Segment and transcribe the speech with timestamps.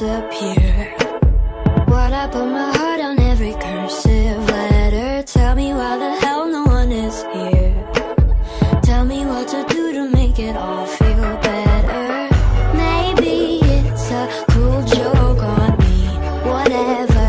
[0.00, 0.96] disappear.
[1.86, 5.22] What I put my heart on every cursive letter.
[5.24, 7.74] Tell me why the hell no one is here.
[8.82, 12.28] Tell me what to do to make it all feel better.
[12.74, 16.00] Maybe it's a cruel joke on me.
[16.48, 17.28] Whatever,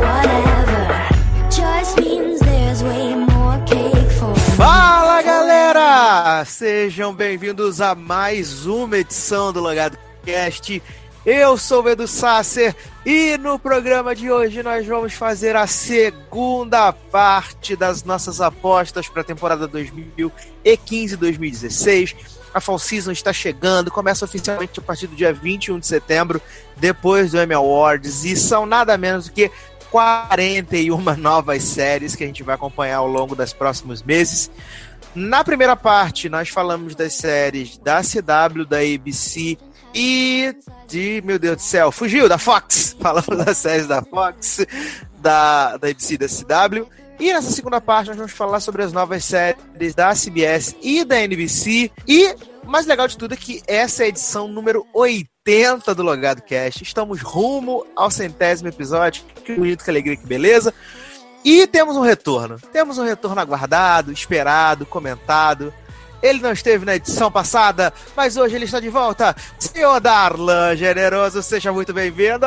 [0.00, 0.82] whatever.
[1.50, 6.44] Just means there's way more cake for Fala galera!
[6.46, 10.80] Sejam bem-vindos a mais uma edição do Logado Cast.
[11.26, 16.92] Eu sou o Edu Sasser e no programa de hoje nós vamos fazer a segunda
[16.92, 22.14] parte das nossas apostas para a temporada 2015-2016.
[22.52, 26.42] A Fall Season está chegando, começa oficialmente a partir do dia 21 de setembro,
[26.76, 29.50] depois do Emmy Awards, e são nada menos do que
[29.90, 34.50] 41 novas séries que a gente vai acompanhar ao longo dos próximos meses.
[35.14, 39.56] Na primeira parte, nós falamos das séries da CW, da ABC
[39.94, 40.54] e
[40.88, 42.96] de, meu Deus do céu, fugiu da Fox.
[43.00, 44.66] Falamos das séries da Fox,
[45.18, 46.88] da, da ABC da CW.
[47.18, 51.20] E nessa segunda parte nós vamos falar sobre as novas séries da CBS e da
[51.20, 51.90] NBC.
[52.06, 52.34] E
[52.64, 56.42] o mais legal de tudo é que essa é a edição número 80 do Logado
[56.42, 56.82] Cast.
[56.82, 59.22] Estamos rumo ao centésimo episódio.
[59.44, 60.74] Que bonito, que alegria, que beleza.
[61.44, 62.58] E temos um retorno.
[62.72, 65.72] Temos um retorno aguardado, esperado, comentado.
[66.24, 69.36] Ele não esteve na edição passada, mas hoje ele está de volta.
[69.58, 72.46] Senhor Darlan Generoso, seja muito bem-vindo.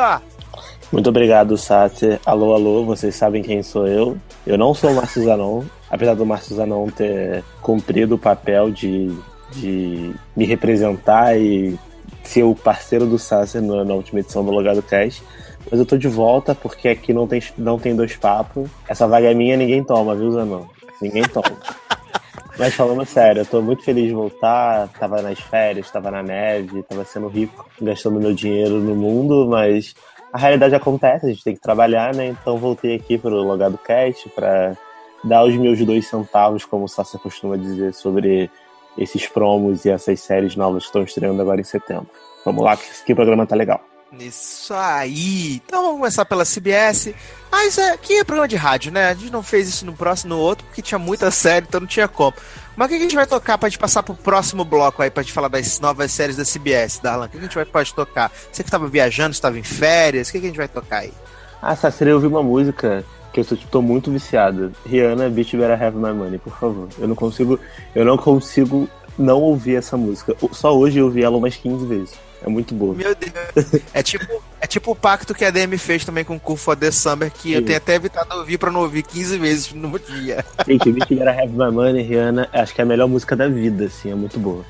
[0.90, 2.18] Muito obrigado, Sácer.
[2.26, 4.18] Alô, alô, vocês sabem quem sou eu.
[4.44, 9.16] Eu não sou o Márcio Zanon, apesar do Márcio Zanon ter cumprido o papel de,
[9.52, 11.78] de me representar e
[12.24, 15.22] ser o parceiro do Sácer na, na última edição do Logado Cast.
[15.70, 18.68] Mas eu tô de volta porque aqui não tem, não tem dois papos.
[18.88, 20.64] Essa vaga é minha, ninguém toma, viu, Zanon?
[21.00, 21.52] Ninguém toma.
[22.58, 24.88] Mas falando sério, eu tô muito feliz de voltar.
[24.98, 29.94] Tava nas férias, tava na neve, tava sendo rico, gastando meu dinheiro no mundo, mas
[30.32, 32.26] a realidade acontece, a gente tem que trabalhar, né?
[32.26, 34.76] Então voltei aqui pro Logado Cast para
[35.22, 38.50] dar os meus dois centavos, como o Sasha costuma dizer, sobre
[38.96, 42.08] esses promos e essas séries novas que estão estreando agora em setembro.
[42.44, 43.80] Vamos lá, que, que o programa tá legal.
[44.12, 45.56] Isso aí.
[45.56, 47.14] Então vamos começar pela CBS.
[47.50, 49.10] Mas é, aqui é programa de rádio, né?
[49.10, 51.86] A gente não fez isso no próximo no outro porque tinha muita série, então não
[51.86, 52.34] tinha como.
[52.74, 55.22] Mas o que a gente vai tocar pra gente passar pro próximo bloco aí, pra
[55.22, 57.26] gente falar das novas séries da CBS, Darlan?
[57.26, 58.30] O que a gente vai, pode tocar?
[58.50, 61.12] Você que tava viajando, estava em férias, o que a gente vai tocar aí?
[61.60, 64.72] Ah, Sasser, eu ouvi uma música que eu tô, tipo, tô muito viciado.
[64.86, 66.88] Rihanna, Bitch Better Have My Money, por favor.
[66.98, 67.58] Eu não consigo,
[67.94, 68.88] eu não consigo
[69.18, 70.36] não ouvir essa música.
[70.52, 72.27] Só hoje eu ouvi ela umas 15 vezes.
[72.42, 72.94] É muito boa.
[72.94, 73.82] Meu Deus.
[73.92, 76.76] É tipo, é tipo o pacto que a DM fez também com o Cool for
[76.76, 77.64] the Summer, que eu Sim.
[77.66, 80.44] tenho até evitado ouvir pra não ouvir 15 vezes no dia.
[80.66, 83.86] Gente, Bitch Better Have My Money, Rihanna, acho que é a melhor música da vida,
[83.86, 84.64] assim, é muito boa.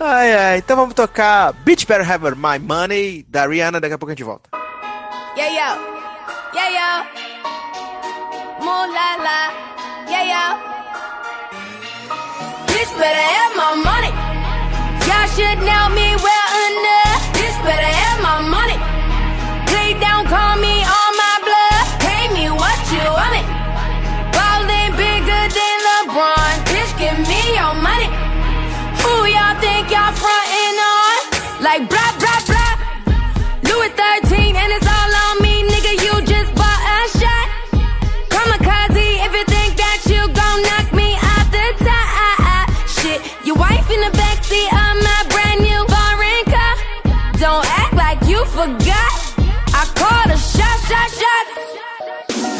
[0.00, 0.58] Ai, ai.
[0.58, 4.24] Então vamos tocar Bitch Better Have My Money, da Rihanna, daqui a pouco a gente
[4.24, 4.50] volta.
[5.36, 5.80] Yeah, yo.
[6.54, 6.88] Yeah, yo.
[8.64, 9.52] Moon la la.
[10.10, 10.72] Yeah, yo.
[12.66, 14.21] Bitch better have my money.
[15.08, 17.22] Y'all should know me well enough.
[17.34, 18.78] Bitch better have my money.
[19.66, 21.84] Play down, call me on my blood.
[22.06, 23.46] Pay me what you want it.
[24.36, 26.54] Ballin' bigger than LeBron.
[26.70, 28.10] Bitch, give me your money.
[29.02, 31.18] Who y'all think y'all frontin' on?
[31.66, 31.82] Like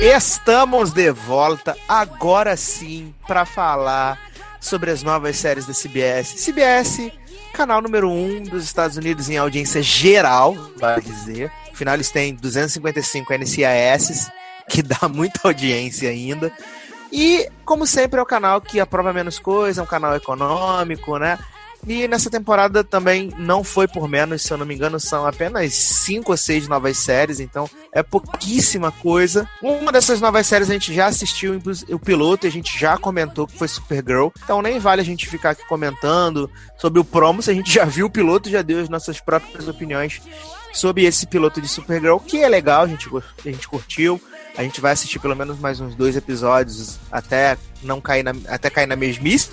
[0.00, 4.20] Estamos de volta agora sim para falar
[4.60, 6.34] sobre as novas séries da CBS.
[6.44, 7.10] CBS,
[7.54, 11.50] canal número 1 um dos Estados Unidos em audiência geral, vai dizer.
[11.72, 14.30] Afinal, eles têm 255 NCIS,
[14.68, 16.52] que dá muita audiência ainda.
[17.10, 21.38] E, como sempre, é o canal que aprova menos coisa, é um canal econômico, né?
[21.86, 25.72] E nessa temporada também não foi por menos, se eu não me engano, são apenas
[25.72, 29.48] cinco ou seis novas séries, então é pouquíssima coisa.
[29.62, 31.60] Uma dessas novas séries a gente já assistiu
[31.90, 35.28] o piloto e a gente já comentou que foi Supergirl, então nem vale a gente
[35.28, 38.80] ficar aqui comentando sobre o promo, se a gente já viu o piloto já deu
[38.80, 40.20] as nossas próprias opiniões
[40.76, 44.20] sobre esse piloto de Supergirl, que é legal, a gente, a gente curtiu.
[44.56, 48.70] A gente vai assistir pelo menos mais uns dois episódios até não cair na, até
[48.70, 49.50] cair na mesmice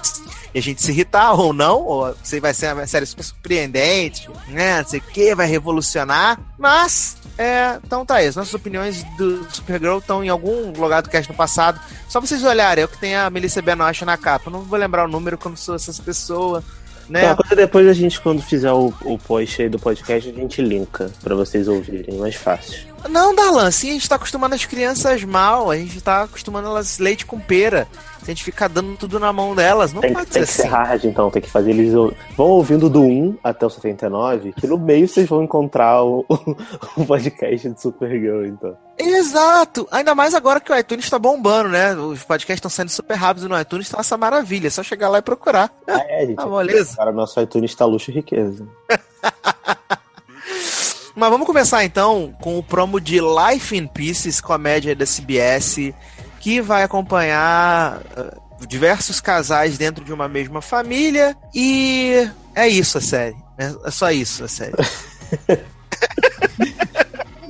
[0.53, 4.29] e a gente se irritar ou não, ou se vai ser uma série super surpreendente,
[4.47, 4.81] né?
[4.81, 6.39] Não sei o que, vai revolucionar.
[6.57, 8.27] Mas, é, então tá aí.
[8.27, 11.81] As nossas opiniões do Supergirl estão em algum lugar do cast no passado.
[12.07, 14.47] Só vocês olharem, o que tem a Melissa Benoist na capa.
[14.47, 16.63] Eu não vou lembrar o número quando sou essas pessoas.
[17.09, 17.35] Né?
[17.55, 21.35] Depois a gente, quando fizer o, o post aí do podcast, a gente linka pra
[21.35, 22.92] vocês ouvirem, mais fácil.
[23.09, 26.99] Não, Darlan, sim, a gente tá acostumando as crianças mal, a gente tá acostumando elas
[26.99, 27.87] leite com pera.
[28.19, 30.53] Se a gente ficar dando tudo na mão delas, não tem, pode tem ser que
[30.53, 30.71] ser assim.
[30.71, 31.91] hard, então, tem que fazer eles.
[31.91, 36.25] Vão ouvindo do 1 até o 79, que no meio vocês vão encontrar o,
[36.95, 38.77] o podcast de Supergirl, então.
[38.97, 39.85] Exato!
[39.91, 41.93] Ainda mais agora que o iTunes tá bombando, né?
[41.95, 44.67] Os podcasts estão saindo super rápidos no iTunes, tá essa maravilha.
[44.67, 45.69] É só chegar lá e procurar.
[45.85, 46.37] Ah, é, gente.
[46.43, 46.93] Tá beleza?
[46.93, 48.65] Agora nosso iTunes tá luxo e riqueza.
[51.15, 55.93] Mas vamos começar então com o promo de Life in Pieces, comédia da CBS,
[56.39, 61.37] que vai acompanhar uh, diversos casais dentro de uma mesma família.
[61.53, 63.35] E é isso a série.
[63.57, 64.73] É, é só isso a série.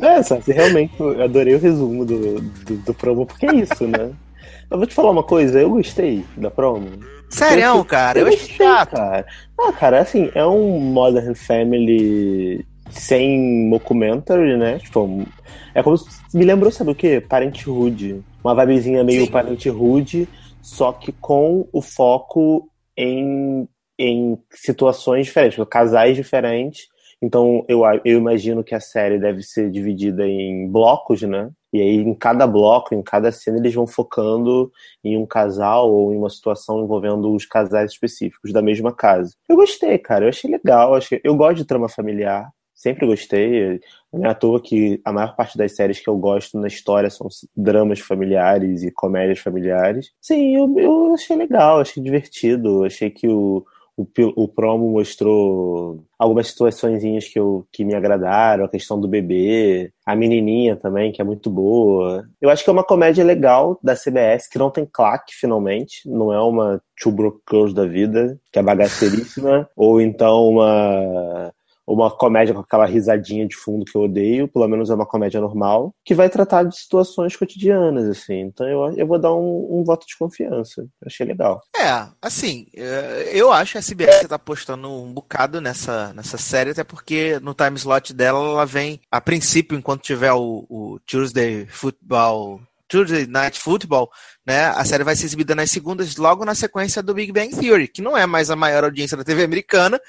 [0.04, 4.12] É, sabe, realmente eu adorei o resumo do, do, do promo, porque é isso, né?
[4.70, 6.90] Eu vou te falar uma coisa, eu gostei da promo.
[7.30, 8.96] Sério, cara, eu achei gostei, chato.
[8.96, 9.26] Cara.
[9.60, 14.80] Ah, cara, assim, é um Modern Family sem mockumentary, né?
[14.80, 15.26] Tipo,
[15.74, 17.20] é como se, me lembrou, sabe o quê?
[17.22, 18.24] Parenthood.
[18.44, 19.32] Uma vibezinha meio Sim.
[19.32, 20.28] Parenthood,
[20.62, 23.68] só que com o foco em,
[23.98, 26.88] em situações diferentes, tipo, casais diferentes.
[27.22, 31.50] Então, eu, eu imagino que a série deve ser dividida em blocos, né?
[31.72, 34.72] E aí, em cada bloco, em cada cena, eles vão focando
[35.04, 39.34] em um casal ou em uma situação envolvendo os casais específicos da mesma casa.
[39.50, 40.26] Eu gostei, cara.
[40.26, 40.94] Eu achei legal.
[40.94, 41.20] Achei...
[41.24, 42.52] Eu gosto de trama familiar.
[42.84, 43.80] Sempre gostei.
[44.12, 47.10] Não é à toa que a maior parte das séries que eu gosto na história
[47.10, 50.12] são dramas familiares e comédias familiares.
[50.20, 52.84] Sim, eu, eu achei legal, achei divertido.
[52.84, 53.66] Achei que o,
[53.96, 59.90] o, o promo mostrou algumas situações que, eu, que me agradaram, a questão do bebê,
[60.06, 62.28] a menininha também, que é muito boa.
[62.42, 66.02] Eu acho que é uma comédia legal da CBS, que não tem claque, finalmente.
[66.06, 71.54] Não é uma Two Broke Girls da vida, que é bagaceiríssima, ou então uma
[71.86, 75.42] uma comédia com aquela risadinha de fundo que eu odeio, pelo menos é uma comédia
[75.42, 78.40] normal, que vai tratar de situações cotidianas, assim.
[78.42, 80.86] Então eu, eu vou dar um, um voto de confiança.
[81.06, 81.62] Achei legal.
[81.76, 86.72] É, assim, é, eu acho que a CBS tá apostando um bocado nessa, nessa série,
[86.72, 91.66] até porque no time slot dela ela vem, a princípio, enquanto tiver o, o Tuesday
[91.66, 92.62] Football.
[92.88, 94.08] Tuesday Night Football,
[94.46, 94.66] né?
[94.66, 98.04] A série vai ser exibida nas segundas, logo na sequência do Big Bang Theory, que
[98.04, 100.00] não é mais a maior audiência da TV americana,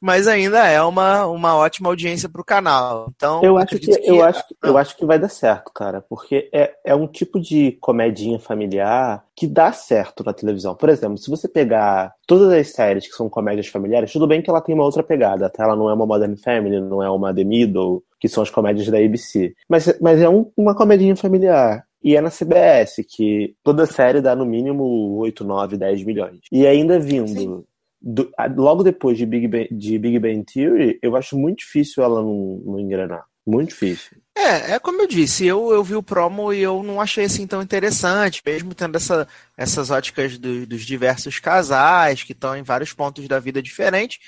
[0.00, 3.10] mas ainda é uma, uma ótima audiência para o canal.
[3.14, 6.48] Então, eu acho que, que, eu acho eu acho que vai dar certo, cara, porque
[6.52, 10.74] é, é um tipo de comedinha familiar que dá certo na televisão.
[10.74, 14.50] Por exemplo, se você pegar todas as séries que são comédias familiares, tudo bem que
[14.50, 17.34] ela tem uma outra pegada, até ela não é uma Modern Family, não é uma
[17.34, 21.84] The Middle, que são as comédias da ABC, mas, mas é um, uma comedinha familiar.
[22.02, 26.38] E é na CBS, que toda série dá no mínimo 8, 9, 10 milhões.
[26.52, 27.66] E ainda vindo
[28.00, 32.22] do, logo depois de Big, Bang, de Big Bang Theory, eu acho muito difícil ela
[32.22, 33.24] não, não engrenar.
[33.46, 34.18] Muito difícil.
[34.36, 37.46] É, é como eu disse, eu, eu vi o promo e eu não achei assim
[37.46, 39.26] tão interessante, mesmo tendo essa,
[39.56, 44.18] essas óticas do, dos diversos casais que estão em vários pontos da vida diferentes.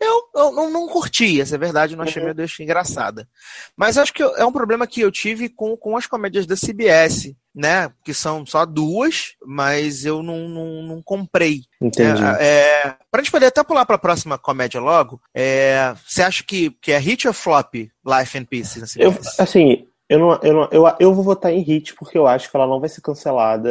[0.00, 2.26] Eu, eu não, não curti, essa é verdade, não achei, Uhum.
[2.26, 3.28] meu Deus, engraçada.
[3.76, 6.54] Mas acho que eu- é um problema que eu tive com, com as comédias da
[6.56, 7.90] CBS, né?
[8.04, 11.62] Que são só duas, mas eu não, não, não comprei.
[11.80, 12.22] Entendi.
[12.38, 16.70] É, é, pra gente poder até pular pra próxima comédia logo, é, você acha que,
[16.80, 17.74] que é hit ou flop
[18.06, 19.40] Life in Pieces na Eu, CBS?
[19.40, 22.56] assim, eu, não, eu, não, eu, eu vou votar em Hit porque eu acho que
[22.56, 23.68] ela não vai ser cancelada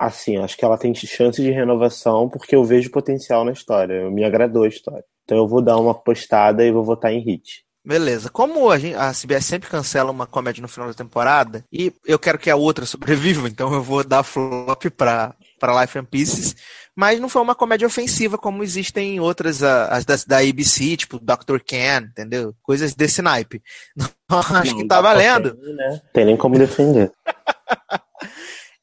[0.00, 0.38] assim.
[0.38, 4.10] Acho que ela tem chance de renovação porque eu vejo potencial na história.
[4.10, 5.04] Me agradou a história.
[5.24, 7.64] Então eu vou dar uma postada e vou votar em Hit.
[7.84, 8.28] Beleza.
[8.28, 12.18] Como a, gente, a CBS sempre cancela uma comédia no final da temporada, e eu
[12.18, 16.54] quero que a outra sobreviva, então eu vou dar flop pra, pra Life and Pieces.
[16.94, 21.58] Mas não foi uma comédia ofensiva, como existem outras, as da, da ABC, tipo Dr.
[21.64, 22.54] Ken, entendeu?
[22.62, 23.62] Coisas desse naipe.
[24.30, 25.58] Então, acho que tá valendo.
[25.60, 26.00] Né?
[26.12, 27.10] Tem nem como defender.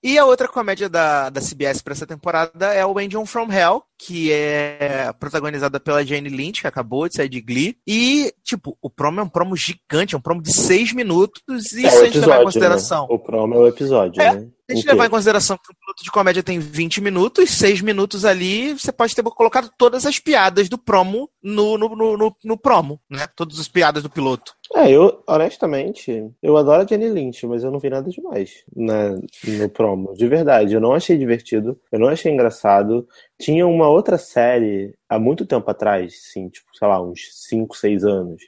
[0.03, 3.81] E a outra comédia da, da CBS para essa temporada é o Angel from Hell,
[3.97, 7.77] que é protagonizada pela Jane Lynch, que acabou de sair de Glee.
[7.85, 11.41] E, tipo, o promo é um promo gigante, é um promo de seis minutos,
[11.73, 13.01] e É se o a gente levar em episódio, consideração.
[13.01, 13.07] né?
[13.09, 14.33] O promo é o episódio, É.
[14.35, 14.47] né?
[14.69, 18.25] A gente levar em consideração que o piloto de comédia tem 20 minutos, 6 minutos
[18.25, 22.57] ali, você pode ter colocado todas as piadas do promo no, no, no, no- no
[22.57, 23.27] promo, né?
[23.35, 24.53] Todas as piadas do piloto.
[24.75, 29.11] É, eu, honestamente, eu adoro a Jenny Lynch, mas eu não vi nada demais na,
[29.11, 30.13] no promo.
[30.13, 33.07] De verdade, eu não achei divertido, eu não achei engraçado.
[33.39, 38.03] Tinha uma outra série, há muito tempo atrás, sim, tipo, sei lá, uns 5, 6
[38.03, 38.41] anos,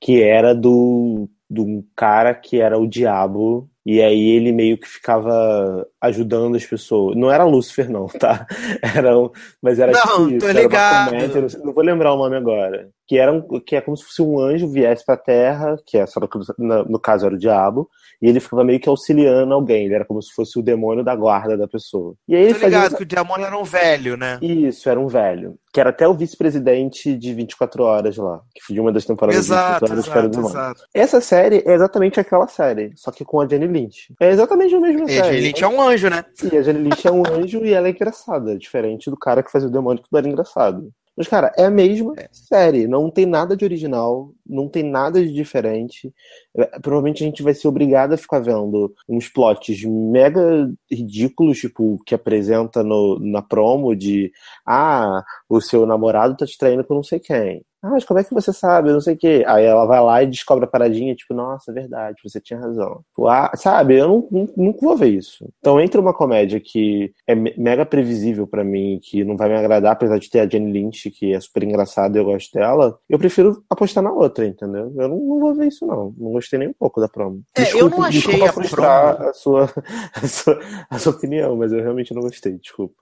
[0.00, 5.86] que era do, um cara que era o diabo, e aí ele meio que ficava
[6.00, 7.16] ajudando as pessoas.
[7.16, 8.46] Não era Lúcifer, não, tá?
[8.94, 9.30] Era um,
[9.62, 11.10] mas era Não, tipo tô ligado.
[11.10, 12.88] comédia, não, sei- não vou lembrar o nome agora.
[13.06, 16.06] Que, era um, que é como se fosse um anjo viesse pra terra, que é,
[16.06, 16.20] só
[16.58, 17.90] no, no- caso era o diabo,
[18.22, 21.14] e ele ficava meio que auxiliando alguém, ele era como se fosse o demônio da
[21.16, 22.14] guarda da pessoa.
[22.28, 24.38] E aí ele Tô ligado fazia que o Diamond era um velho, né?
[24.40, 25.56] isso, era um velho.
[25.72, 28.40] Que era até o vice-presidente de 24 Horas lá.
[28.54, 30.50] Que foi de uma das temporadas de Exato, 24 Horas exato, demônio.
[30.50, 30.82] exato.
[30.94, 34.14] Essa série é exatamente aquela série, só que com a Jenny Lynch.
[34.20, 35.36] É exatamente a mesma E a série.
[35.36, 36.24] Jane Lynch é um anjo, né?
[36.52, 39.50] E a Jenny Lynch é um anjo e ela é engraçada, diferente do cara que
[39.50, 40.92] fazia o demônio que não era engraçado.
[41.16, 42.86] Mas, cara, é a mesma série.
[42.86, 46.14] Não tem nada de original, não tem nada de diferente.
[46.56, 51.98] É, Provavelmente a gente vai ser obrigado a ficar vendo uns plots mega ridículos, tipo,
[52.04, 54.32] que apresenta no, na promo de
[54.66, 57.62] ah, o seu namorado tá te traindo com não sei quem.
[57.82, 58.92] Ah, mas como é que você sabe?
[58.92, 59.42] Não sei o quê.
[59.46, 62.96] Aí ela vai lá e descobre a paradinha, tipo, nossa, é verdade, você tinha razão.
[63.08, 65.48] Tipo, ah, sabe, eu não, nunca vou ver isso.
[65.60, 69.56] Então, entre uma comédia que é me- mega previsível pra mim, que não vai me
[69.56, 72.98] agradar, apesar de ter a Jenny Lynch, que é super engraçada e eu gosto dela,
[73.08, 74.92] eu prefiro apostar na outra, entendeu?
[74.98, 76.14] Eu não, não vou ver isso, não.
[76.18, 77.42] Não gostei nem um pouco da promo.
[77.54, 79.72] É, eu não achei desculpa a promo- a sua,
[80.14, 82.94] a, sua, a sua opinião, mas eu realmente não gostei, desculpa.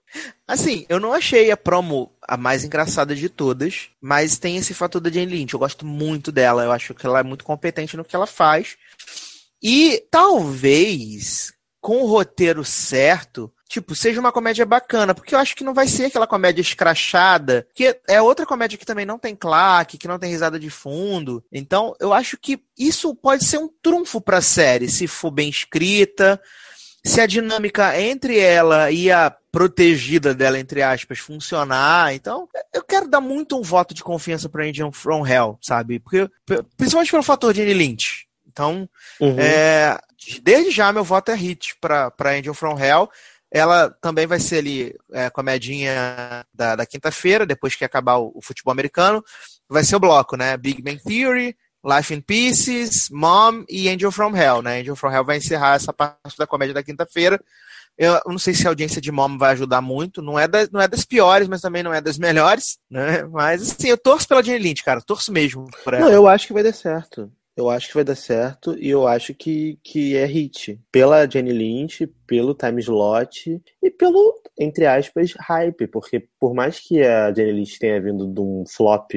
[0.47, 4.99] Assim, eu não achei a promo a mais engraçada de todas, mas tem esse fator
[5.01, 5.53] da Jane Lynch.
[5.53, 8.77] Eu gosto muito dela, eu acho que ela é muito competente no que ela faz.
[9.61, 15.63] E talvez, com o roteiro certo, tipo, seja uma comédia bacana, porque eu acho que
[15.63, 19.97] não vai ser aquela comédia escrachada, que é outra comédia que também não tem claque,
[19.97, 21.43] que não tem risada de fundo.
[21.51, 26.41] Então, eu acho que isso pode ser um trunfo pra série, se for bem escrita,
[27.05, 32.13] se a dinâmica entre ela e a protegida dela, entre aspas, funcionar.
[32.13, 35.99] Então, eu quero dar muito um voto de confiança pra Angel From Hell, sabe?
[35.99, 36.27] Porque,
[36.75, 38.25] principalmente pelo fator de Annie Lynch.
[38.47, 38.89] Então,
[39.21, 39.39] Uhum.
[39.39, 39.97] é,
[40.41, 43.09] desde já meu voto é hit pra Angel From Hell.
[43.51, 48.41] Ela também vai ser ali é, comedinha da, da quinta-feira, depois que acabar o, o
[48.41, 49.23] futebol americano.
[49.67, 50.55] Vai ser o bloco, né?
[50.55, 54.81] Big Bang Theory, Life in Pieces, Mom e Angel From Hell, né?
[54.81, 57.39] Angel From Hell vai encerrar essa parte da comédia da quinta-feira.
[57.97, 60.21] Eu não sei se a audiência de Mom vai ajudar muito.
[60.21, 63.23] Não é, das, não é das piores, mas também não é das melhores, né?
[63.23, 65.01] Mas assim, eu torço pela Jane Lynch, cara.
[65.01, 66.05] Torço mesmo por ela.
[66.05, 67.31] Não, eu acho que vai dar certo.
[67.59, 70.79] Eu acho que vai dar certo e eu acho que, que é hit.
[70.89, 75.87] Pela Jenny Lynch, pelo time slot e pelo, entre aspas, hype.
[75.87, 79.11] Porque por mais que a Jenny Lynch tenha vindo de um flop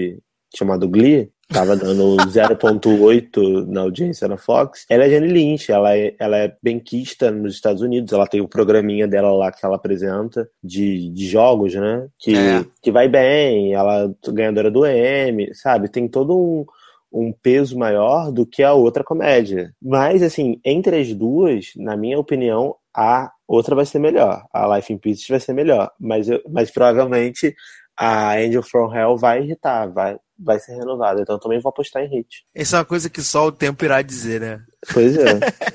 [0.57, 6.15] chamado Glee, tava dando 0.8 na audiência na Fox, ela é Jenny Lynch, ela é,
[6.19, 10.49] ela é benquista nos Estados Unidos, ela tem o programinha dela lá que ela apresenta
[10.63, 12.09] de, de jogos, né?
[12.19, 12.65] Que, É.
[12.83, 15.89] que vai bem, ela ganhadora do Emmy, sabe?
[15.89, 16.67] Tem todo um,
[17.13, 19.75] um peso maior do que a outra comédia.
[19.83, 24.45] Mas, assim, entre as duas, na minha opinião, a outra vai ser melhor.
[24.53, 25.91] A Life in Pieces vai ser melhor.
[26.01, 27.55] Mas, eu- mas provavelmente
[27.97, 31.21] a Angel From Hell vai irritar, vai, vai ser renovada.
[31.21, 32.45] Então eu também vou apostar em hit.
[32.55, 34.61] Isso é uma coisa que só o tempo irá dizer, né?
[34.93, 35.25] Pois é.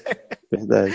[0.51, 0.93] Verdade.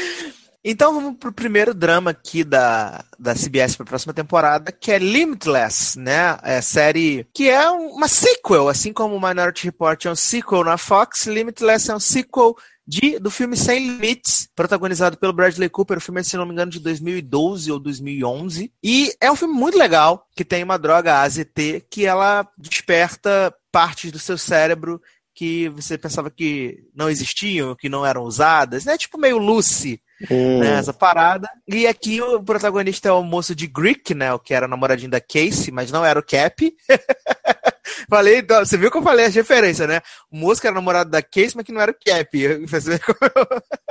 [0.64, 4.98] Então vamos pro primeiro drama aqui da, da CBS para a próxima temporada, que é
[4.98, 6.38] Limitless, né?
[6.42, 10.78] É série que é um- uma sequel, assim como Minority Report é um sequel na
[10.78, 12.54] Fox, Limitless é um sequel
[12.86, 15.98] de, do filme Sem Limites, protagonizado pelo Bradley Cooper.
[15.98, 18.72] O filme é, se não me engano, de 2012 ou 2011.
[18.82, 24.12] E é um filme muito legal, que tem uma droga AZT, que ela desperta partes
[24.12, 25.00] do seu cérebro
[25.34, 28.98] que você pensava que não existiam, que não eram usadas, né?
[28.98, 30.00] Tipo meio Lucy,
[30.30, 31.48] Hum, né, essa parada.
[31.66, 35.20] E aqui o protagonista é o moço de Greek, né, o que era namoradinho da
[35.20, 36.72] Casey, mas não era o Cap.
[38.08, 40.00] falei, então, você viu que eu falei as referências, né?
[40.30, 42.38] O moço que era namorado da Casey, mas que não era o Cap.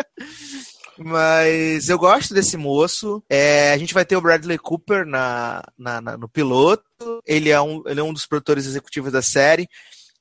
[0.98, 3.24] Mas eu gosto desse moço.
[3.30, 6.84] É, a gente vai ter o Bradley Cooper na, na- na- no piloto.
[7.26, 9.68] Ele é, um, ele é um dos produtores executivos da série.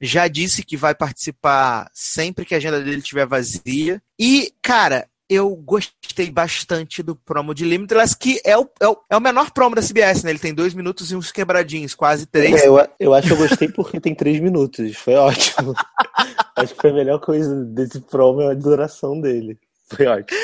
[0.00, 4.00] Já disse que vai participar sempre que a agenda dele estiver vazia.
[4.18, 9.16] E, cara, eu gostei bastante do promo de Limitless, que é o, é o, é
[9.16, 10.30] o menor promo da CBS, né?
[10.30, 12.60] Ele tem dois minutos e uns quebradinhos, quase três.
[12.60, 14.96] é, eu, eu acho que eu gostei porque tem três minutos.
[14.96, 15.72] Foi ótimo.
[16.56, 19.56] acho que foi a melhor coisa desse promo é a duração dele.
[19.86, 20.38] Foi ótimo.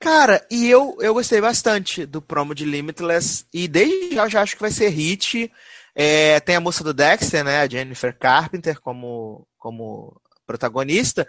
[0.00, 4.56] Cara, e eu, eu gostei bastante do promo de Limitless, e desde já já acho
[4.56, 5.52] que vai ser hit.
[5.94, 11.28] É, tem a moça do Dexter, né, a Jennifer Carpenter, como, como protagonista.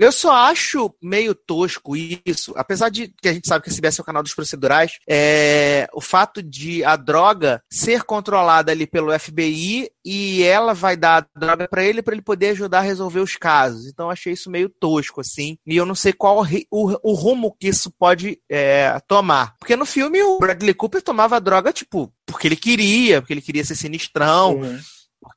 [0.00, 3.98] Eu só acho meio tosco isso, apesar de que a gente sabe que a CBS
[3.98, 9.12] é o canal dos procedurais, é, o fato de a droga ser controlada ali pelo
[9.18, 13.20] FBI e ela vai dar a droga para ele para ele poder ajudar a resolver
[13.20, 13.88] os casos.
[13.88, 17.54] Então eu achei isso meio tosco, assim, e eu não sei qual o, o rumo
[17.60, 19.54] que isso pode é, tomar.
[19.58, 23.42] Porque no filme o Bradley Cooper tomava a droga, tipo, porque ele queria, porque ele
[23.42, 24.60] queria ser sinistrão.
[24.60, 24.80] Uhum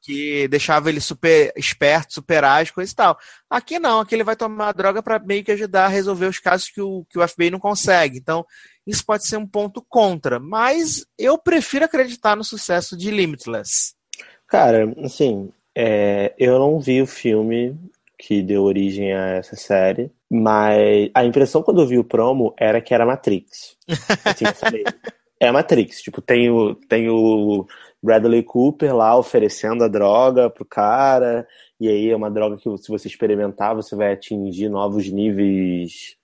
[0.03, 3.17] porque deixava ele super esperto, super ágil, coisa e tal.
[3.49, 6.39] Aqui não, aqui ele vai tomar a droga para meio que ajudar a resolver os
[6.39, 8.17] casos que o, que o FBI não consegue.
[8.17, 8.45] Então,
[8.85, 13.93] isso pode ser um ponto contra, mas eu prefiro acreditar no sucesso de Limitless.
[14.45, 17.73] Cara, assim, é, eu não vi o filme
[18.19, 22.81] que deu origem a essa série, mas a impressão quando eu vi o promo era
[22.81, 23.77] que era Matrix.
[24.25, 24.83] Assim, falei,
[25.39, 27.65] é Matrix, tipo, tem o, tem o
[28.03, 31.47] Bradley Cooper lá oferecendo a droga pro cara,
[31.79, 36.17] e aí é uma droga que se você experimentar, você vai atingir novos níveis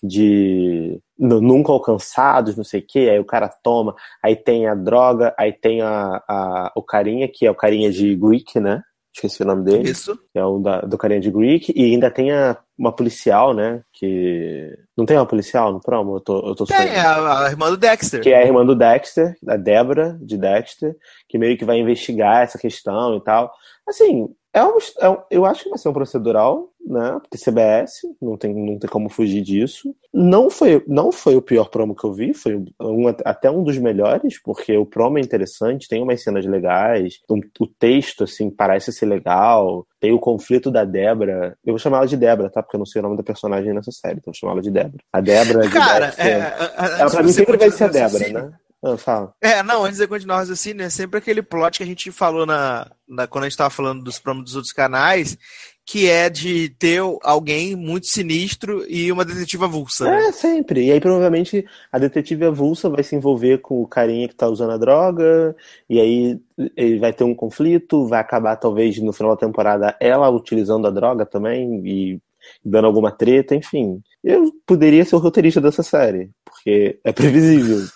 [0.00, 5.34] de nunca alcançados, não sei o que, aí o cara toma, aí tem a droga,
[5.36, 8.82] aí tem a, a, o carinha, que é o carinha de Greek, né?
[9.12, 9.90] Esqueci o nome dele.
[9.90, 10.16] Isso.
[10.38, 13.82] Que é o da, do carinha de Greek, e ainda tem a, uma policial, né?
[13.92, 14.78] Que.
[14.96, 16.16] Não tem uma policial no promo?
[16.16, 18.20] Eu tô, eu tô tem, é a, a, irmã do Dexter.
[18.20, 20.96] Que é a irmã do Dexter, a Débora de Dexter,
[21.28, 23.52] que meio que vai investigar essa questão e tal.
[23.86, 27.18] Assim, é um, é um, eu acho que vai ser um procedural, né?
[27.20, 29.94] Porque CBS, não tem, não tem como fugir disso.
[30.12, 33.76] Não foi, não foi o pior promo que eu vi, foi um, até um dos
[33.78, 38.92] melhores, porque o promo é interessante, tem umas cenas legais, um, o texto, assim, parece
[38.92, 41.56] ser legal, tem o conflito da Débora.
[41.64, 42.62] Eu vou chamar ela de Débora, tá?
[42.62, 44.62] Porque eu não sei o nome da personagem nessa série, então eu vou chamar ela
[44.62, 45.02] de Débora.
[45.12, 45.70] A Débora.
[45.70, 48.52] Cara, é, é, ela pra mim sempre vai ser a Débora, né?
[48.82, 49.34] Ah, fala.
[49.40, 52.46] É, não, antes de continuar o raciocínio, é sempre aquele plot que a gente falou
[52.46, 55.36] na, na quando a gente tava falando dos promos dos outros canais,
[55.84, 60.04] que é de ter alguém muito sinistro e uma detetive avulsa.
[60.04, 60.26] Né?
[60.26, 60.86] É, sempre.
[60.86, 64.72] E aí provavelmente a detetive avulsa vai se envolver com o carinha que tá usando
[64.72, 65.56] a droga,
[65.90, 66.40] e aí
[66.76, 70.90] ele vai ter um conflito, vai acabar talvez no final da temporada ela utilizando a
[70.90, 72.20] droga também e
[72.64, 74.00] dando alguma treta, enfim.
[74.22, 77.88] Eu poderia ser o roteirista dessa série, porque é previsível.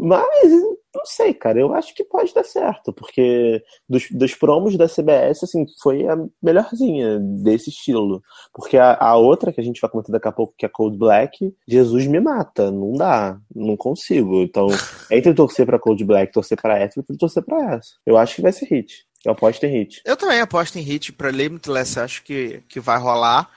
[0.00, 0.50] Mas
[0.94, 5.44] não sei, cara, eu acho que pode dar certo, porque dos, dos promos da CBS,
[5.44, 8.22] assim, foi a melhorzinha desse estilo.
[8.52, 10.98] Porque a, a, outra que a gente vai comentar daqui a pouco, que é Cold
[10.98, 14.42] Black, Jesus me mata, não dá, não consigo.
[14.42, 14.66] Então,
[15.10, 17.90] entre torcer pra Cold Black torcer pra essa, eu torcer pra essa.
[18.04, 19.06] Eu acho que vai ser hit.
[19.24, 20.00] Eu aposto em hit.
[20.04, 23.48] Eu também aposto em hit pra Limitless, acho que, que vai rolar.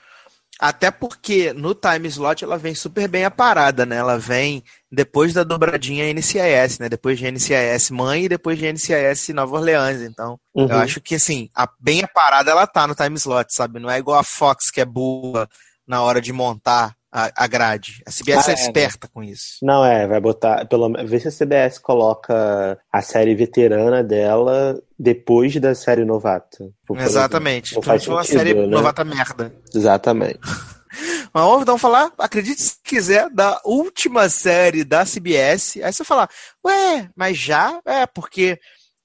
[0.60, 3.96] Até porque no time slot ela vem super bem aparada, né?
[3.96, 6.88] Ela vem depois da dobradinha NCIS, né?
[6.88, 10.00] Depois de NCIS Mãe e depois de NCIS Nova Orleans.
[10.00, 10.68] Então, uhum.
[10.68, 13.80] eu acho que assim, a, bem aparada ela tá no time slot, sabe?
[13.80, 15.48] Não é igual a Fox que é boa
[15.86, 18.02] na hora de montar a, a grade.
[18.04, 19.10] A CBS ah, é, é esperta né?
[19.14, 19.58] com isso.
[19.62, 20.66] Não, é, vai botar.
[20.66, 26.68] Pelo Vê se a CBS coloca a série veterana dela depois da série novata.
[26.96, 27.76] Exatamente.
[27.76, 28.66] Não faz uma série né?
[28.66, 29.54] novata merda.
[29.72, 30.40] Exatamente.
[31.32, 35.78] Mas vamos então falar, acredite se quiser, da última série da CBS.
[35.82, 36.30] Aí você falar,
[36.64, 37.80] ué, mas já?
[37.84, 38.60] É, porque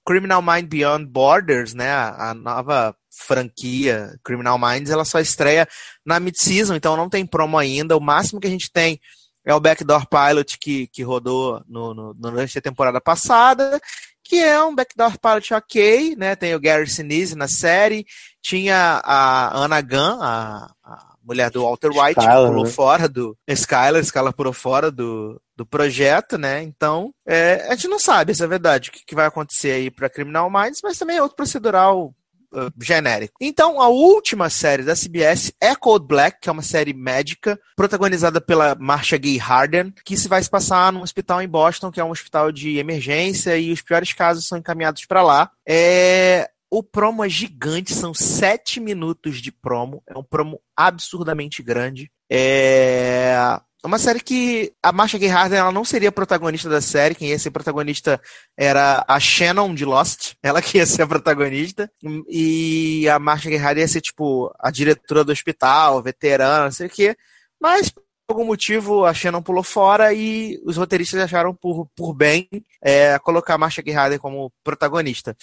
[0.05, 1.91] Criminal Mind Beyond Borders, né?
[1.91, 5.67] A nova franquia Criminal Minds, ela só estreia
[6.05, 7.97] na mid-season, então não tem promo ainda.
[7.97, 8.99] O máximo que a gente tem
[9.45, 13.79] é o Backdoor Pilot que, que rodou no, no, durante a temporada passada,
[14.23, 16.35] que é um Backdoor Pilot ok, né?
[16.35, 18.05] Tem o Gary Sinise na série,
[18.41, 22.69] tinha a Anna Gunn, a, a mulher do Walter White, Skylar, que pulou né?
[22.69, 23.37] fora do.
[23.47, 26.61] Skylar, Skylar pulou fora do, do projeto, né?
[26.61, 29.89] Então, é, a gente não sabe, essa é verdade, o que, que vai acontecer aí
[29.89, 32.13] para Criminal Minds, mas também é outro procedural
[32.53, 33.33] uh, genérico.
[33.41, 38.41] Então, a última série da CBS é Cold Black, que é uma série médica, protagonizada
[38.41, 42.03] pela Marcia Gay Harden, que se vai se passar num hospital em Boston, que é
[42.03, 45.51] um hospital de emergência, e os piores casos são encaminhados para lá.
[45.67, 50.03] É, o promo é gigante, são sete minutos de promo.
[50.07, 52.11] É um promo absurdamente grande.
[52.31, 57.29] É uma série que a Marcia Gay Harden ela não seria protagonista da série, quem
[57.29, 58.19] ia ser protagonista
[58.57, 61.89] era a Shannon de Lost, ela que ia ser a protagonista,
[62.27, 66.87] e a Marcia Gay Harden ia ser tipo a diretora do hospital, veterana, não sei
[66.87, 67.15] o quê,
[67.59, 72.47] mas por algum motivo a Shannon pulou fora e os roteiristas acharam por, por bem
[72.83, 75.35] é, colocar a Marcia Gay Harden como protagonista.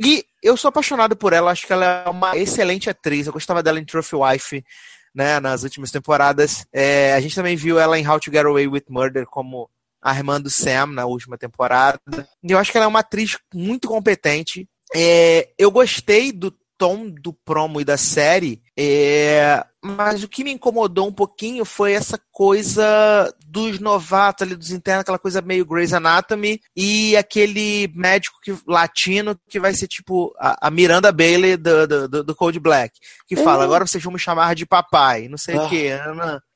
[0.00, 3.62] E eu sou apaixonado por ela, acho que ela é uma excelente atriz, eu gostava
[3.62, 4.64] dela em Trophy Wife,
[5.18, 6.64] né, nas últimas temporadas.
[6.72, 9.68] É, a gente também viu ela em How to Get Away with Murder como
[10.00, 11.98] a irmã do Sam na última temporada.
[12.40, 14.68] E eu acho que ela é uma atriz muito competente.
[14.94, 20.52] É, eu gostei do tom do promo e da série, é, mas o que me
[20.52, 25.92] incomodou um pouquinho foi essa coisa dos novatos ali, dos internos, aquela coisa meio Grey's
[25.92, 32.08] Anatomy, e aquele médico que, latino que vai ser tipo a, a Miranda Bailey do,
[32.08, 35.56] do, do, Cold Black, que fala, agora vocês vão me chamar de papai, não sei
[35.56, 35.64] ah.
[35.64, 35.90] o que.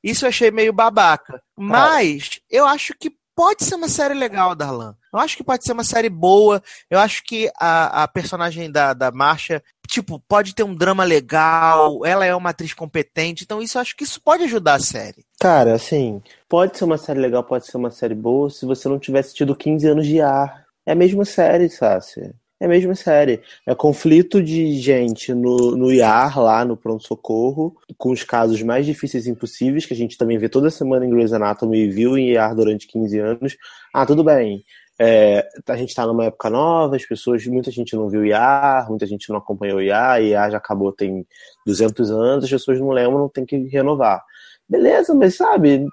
[0.03, 1.43] Isso eu achei meio babaca.
[1.57, 4.95] Mas eu acho que pode ser uma série legal, Darlan.
[5.13, 6.63] Eu acho que pode ser uma série boa.
[6.91, 12.05] Eu acho que a, a personagem da, da Marcha, tipo, pode ter um drama legal.
[12.07, 13.45] Ela é uma atriz competente.
[13.45, 15.25] Então, isso acho que isso pode ajudar a série.
[15.39, 18.99] Cara, assim, pode ser uma série legal, pode ser uma série boa se você não
[18.99, 20.65] tivesse tido 15 anos de ar.
[20.87, 22.35] É a mesma série, Sácia.
[22.63, 23.41] É a mesma série.
[23.67, 29.27] É conflito de gente no, no IAR, lá no pronto-socorro, com os casos mais difíceis
[29.27, 32.55] impossíveis, que a gente também vê toda semana em Grey's Anatomy e viu em IAR
[32.55, 33.57] durante 15 anos.
[33.93, 34.63] Ah, tudo bem.
[34.97, 39.09] É, a gente está numa época nova, as pessoas, muita gente não viu IAR, muita
[39.09, 41.27] gente não acompanhou IAR, IAR já acabou tem
[41.67, 44.23] 200 anos, as pessoas não lembram, tem que renovar.
[44.69, 45.85] Beleza, mas sabe,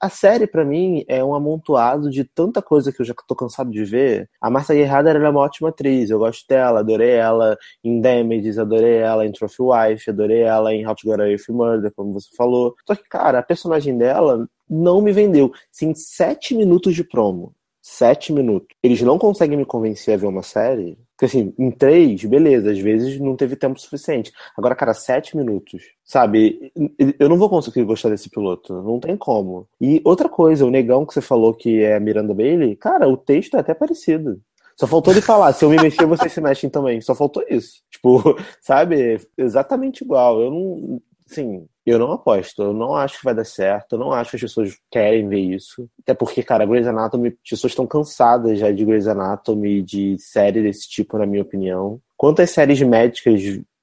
[0.00, 3.70] a série, para mim, é um amontoado de tanta coisa que eu já tô cansado
[3.70, 4.28] de ver.
[4.40, 8.96] A Marcia Guerrada era uma ótima atriz, eu gosto dela, adorei ela em Damages, adorei
[8.96, 12.28] ela em Trophy Wife, adorei ela em How to Get Away with Murder, como você
[12.36, 12.74] falou.
[12.86, 15.52] Só que, cara, a personagem dela não me vendeu.
[15.70, 17.54] Sim, sete minutos de promo.
[17.80, 18.68] Sete minutos.
[18.82, 22.78] Eles não conseguem me convencer a ver uma série porque assim, em três, beleza, às
[22.80, 24.32] vezes não teve tempo suficiente.
[24.58, 26.72] Agora, cara, sete minutos, sabe?
[27.16, 29.68] Eu não vou conseguir gostar desse piloto, não tem como.
[29.80, 33.56] E outra coisa, o negão que você falou que é Miranda Bailey, cara, o texto
[33.56, 34.40] é até parecido.
[34.74, 37.00] Só faltou ele falar, se eu me mexer, vocês se mexem também.
[37.00, 37.82] Só faltou isso.
[37.88, 39.20] Tipo, sabe?
[39.38, 40.40] Exatamente igual.
[40.40, 41.02] Eu não.
[41.32, 44.36] Sim, eu não aposto, eu não acho que vai dar certo, eu não acho que
[44.36, 45.88] as pessoas querem ver isso.
[46.00, 50.62] Até porque, cara, Grey's Anatomy, as pessoas estão cansadas já de Grey's Anatomy, de série
[50.62, 52.00] desse tipo, na minha opinião.
[52.16, 53.40] Quantas séries médicas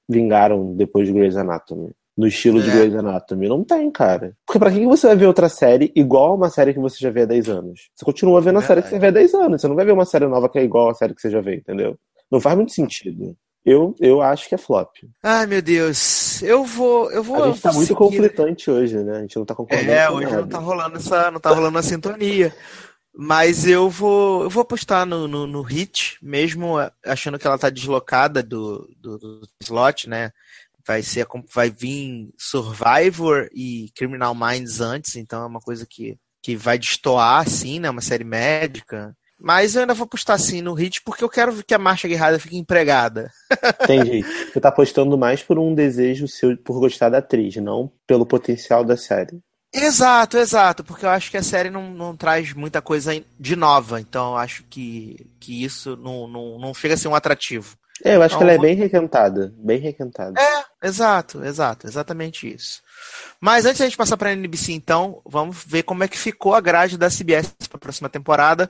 [0.08, 1.90] vingaram depois de Grey's Anatomy?
[2.16, 2.62] No estilo é.
[2.62, 3.48] de Grey's Anatomy?
[3.48, 4.36] Não tem, cara.
[4.46, 7.10] Porque pra que você vai ver outra série igual a uma série que você já
[7.10, 7.90] vê há 10 anos?
[7.94, 9.60] Você continua vendo a série que você vê há 10 anos.
[9.60, 11.40] Você não vai ver uma série nova que é igual a série que você já
[11.40, 11.96] vê, entendeu?
[12.30, 13.36] Não faz muito sentido.
[13.64, 14.96] Eu, eu acho que é flop.
[15.22, 16.42] Ai, meu Deus.
[16.42, 17.10] Eu vou.
[17.10, 17.98] Eu vou a gente tá muito seguir...
[17.98, 19.18] conflitante hoje, né?
[19.18, 19.90] A gente não tá concordando.
[19.90, 20.40] É, hoje nada.
[20.40, 21.30] não tá rolando essa.
[21.30, 22.54] Não tá rolando a sintonia.
[23.14, 24.44] Mas eu vou.
[24.44, 29.18] Eu vou apostar no, no, no, Hit, mesmo achando que ela tá deslocada do, do,
[29.18, 30.32] do slot, né?
[30.86, 36.56] Vai ser vai vir Survivor e Criminal Minds antes, então é uma coisa que, que
[36.56, 37.90] vai destoar, assim, né?
[37.90, 39.14] Uma série médica.
[39.40, 42.38] Mas eu ainda vou postar assim no Hit porque eu quero que a Marcha Guerrada
[42.38, 43.30] fique empregada.
[43.82, 44.22] Entendi.
[44.22, 48.84] Você tá apostando mais por um desejo seu por gostar da atriz, não pelo potencial
[48.84, 49.40] da série.
[49.72, 54.00] Exato, exato, porque eu acho que a série não, não traz muita coisa de nova,
[54.00, 57.76] então eu acho que, que isso não, não, não chega a ser um atrativo.
[58.04, 60.40] É, eu acho então, que ela é bem requentada, bem requentada.
[60.40, 62.80] É, exato, exato, exatamente isso.
[63.40, 66.54] Mas antes da gente passar para a NBC, então, vamos ver como é que ficou
[66.54, 68.68] a grade da CBS para a próxima temporada.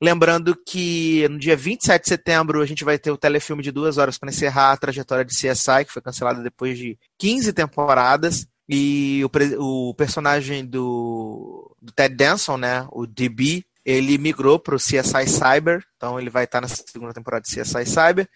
[0.00, 3.98] Lembrando que no dia 27 de setembro a gente vai ter o telefilme de duas
[3.98, 8.46] horas para encerrar a trajetória de CSI, que foi cancelada depois de 15 temporadas.
[8.68, 14.78] E o, o personagem do, do, Ted Danson, né, o DB, ele migrou para o
[14.78, 18.28] CSI Cyber, então ele vai estar na segunda temporada de CSI Cyber.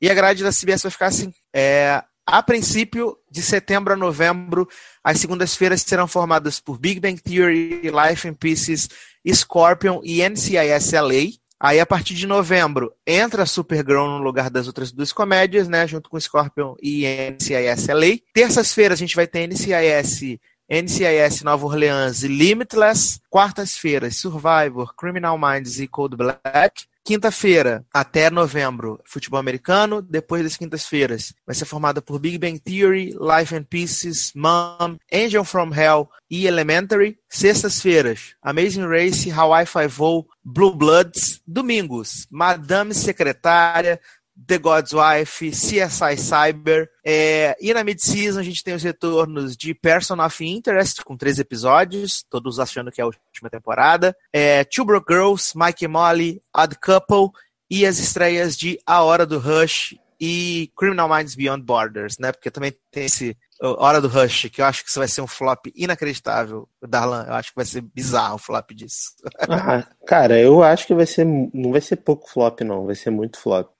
[0.00, 4.68] E a grade da CBS vai ficar assim: é, a princípio, de setembro a novembro,
[5.02, 8.88] as segundas-feiras serão formadas por Big Bang Theory, Life in Pieces,
[9.32, 11.40] Scorpion e NCIS LA.
[11.58, 15.86] Aí, a partir de novembro, entra Supergirl no lugar das outras duas comédias, né?
[15.86, 18.18] Junto com Scorpion e NCIS LA.
[18.32, 20.38] Terças-feiras, a gente vai ter NCIS,
[20.70, 23.20] NCIS Nova Orleans e Limitless.
[23.28, 26.86] Quartas-feiras, Survivor, Criminal Minds e Cold Black.
[27.04, 30.02] Quinta-feira, até novembro, futebol americano.
[30.02, 35.44] Depois das quintas-feiras, vai ser formada por Big Bang Theory, Life and Pieces, Mom, Angel
[35.44, 37.18] from Hell e Elementary.
[37.28, 41.40] Sextas-feiras, Amazing Race, Hawaii Five-O, Blue Bloods.
[41.46, 44.00] Domingos, Madame Secretária,
[44.46, 46.88] The God's Wife, CSI Cyber.
[47.04, 51.38] É, e na mid-season a gente tem os retornos de Person of Interest, com três
[51.38, 54.16] episódios, todos achando que é a última temporada.
[54.32, 57.30] É, Two Broke Girls, Mike e Molly, Odd Couple
[57.70, 62.32] e as estreias de A Hora do Rush e Criminal Minds Beyond Borders, né?
[62.32, 65.26] Porque também tem esse Hora do Rush, que eu acho que isso vai ser um
[65.26, 67.26] flop inacreditável, Darlan.
[67.26, 69.12] Eu acho que vai ser bizarro o flop disso.
[69.40, 71.26] Ah, cara, eu acho que vai ser.
[71.26, 72.86] Não vai ser pouco flop, não.
[72.86, 73.70] Vai ser muito flop.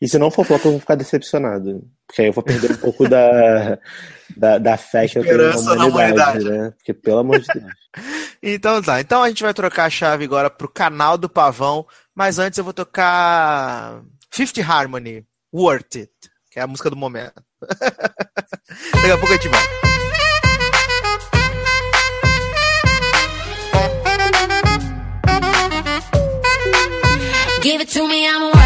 [0.00, 1.82] E se não for flop, eu vou ficar decepcionado.
[2.06, 3.78] Porque aí eu vou perder um pouco da,
[4.36, 6.44] da, da fé que eu tenho na humanidade, humanidade.
[6.44, 6.72] né?
[6.76, 7.72] Porque, pelo amor de Deus.
[8.42, 9.00] Então tá.
[9.00, 11.86] Então a gente vai trocar a chave agora pro canal do Pavão.
[12.14, 16.12] Mas antes eu vou tocar Fifth Harmony, Worth It,
[16.50, 17.42] que é a música do momento.
[17.66, 19.62] Daqui a pouco a gente vai.
[27.62, 28.65] Give it to me, I'm worth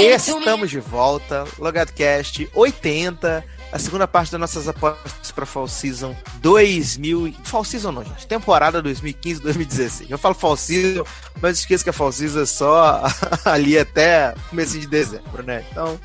[0.00, 7.28] Estamos de volta, LogadoCast 80, a segunda parte das nossas apostas para Fall Season 2000.
[7.28, 10.06] e- Fall Season não, gente, temporada 2015-2016.
[10.10, 11.04] Eu falo Fall Season,
[11.40, 13.02] mas esqueço que a Fall Season é só
[13.44, 15.64] ali até começo de dezembro, né?
[15.70, 15.98] Então,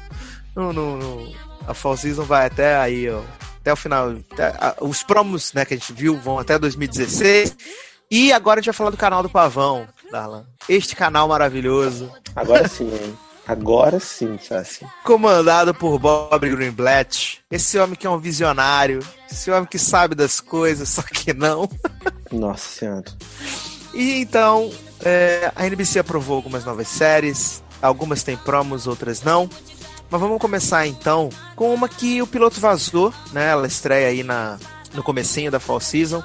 [0.56, 1.34] não, não, não-
[1.68, 3.22] a Fall Season vai até aí, ó,
[3.62, 4.16] até o final.
[4.32, 7.56] até- a- os promos né, que a gente viu vão até 2016.
[8.12, 10.46] E agora a gente vai falar do canal do Pavão, Darlan.
[10.68, 13.18] Este canal maravilhoso, Agora sim, hein?
[13.46, 14.86] Agora sim, Sassi.
[15.04, 17.42] comandado por Bob Greenblatt.
[17.52, 21.70] Esse homem que é um visionário, esse homem que sabe das coisas, só que não.
[22.32, 23.06] Nossa senhora.
[23.94, 24.72] E então,
[25.04, 29.50] é, a NBC aprovou algumas novas séries, algumas têm promos, outras não.
[30.10, 33.50] Mas vamos começar então com uma que o piloto vazou, né?
[33.50, 34.58] Ela estreia aí na,
[34.94, 36.24] no comecinho da Fall Season,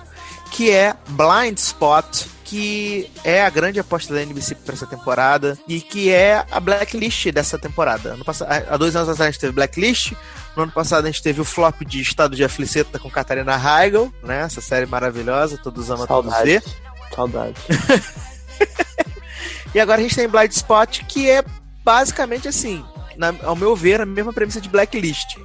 [0.50, 5.80] que é Blind Spot, que é a grande aposta da NBC para essa temporada e
[5.80, 8.14] que é a blacklist dessa temporada.
[8.14, 10.12] Ano passado, há dois anos atrás a gente teve blacklist,
[10.56, 14.12] no ano passado a gente teve o flop de Estado de Afliceta com Catarina Heigl,
[14.22, 14.40] né?
[14.42, 16.60] Essa série maravilhosa, todos amam, todos vê.
[17.14, 17.54] Saudade.
[17.54, 17.54] Saudade.
[19.74, 21.44] E agora a gente tem Blind Spot, que é
[21.84, 22.82] basicamente assim,
[23.18, 25.36] na- ao meu ver, a mesma premissa de Blacklist.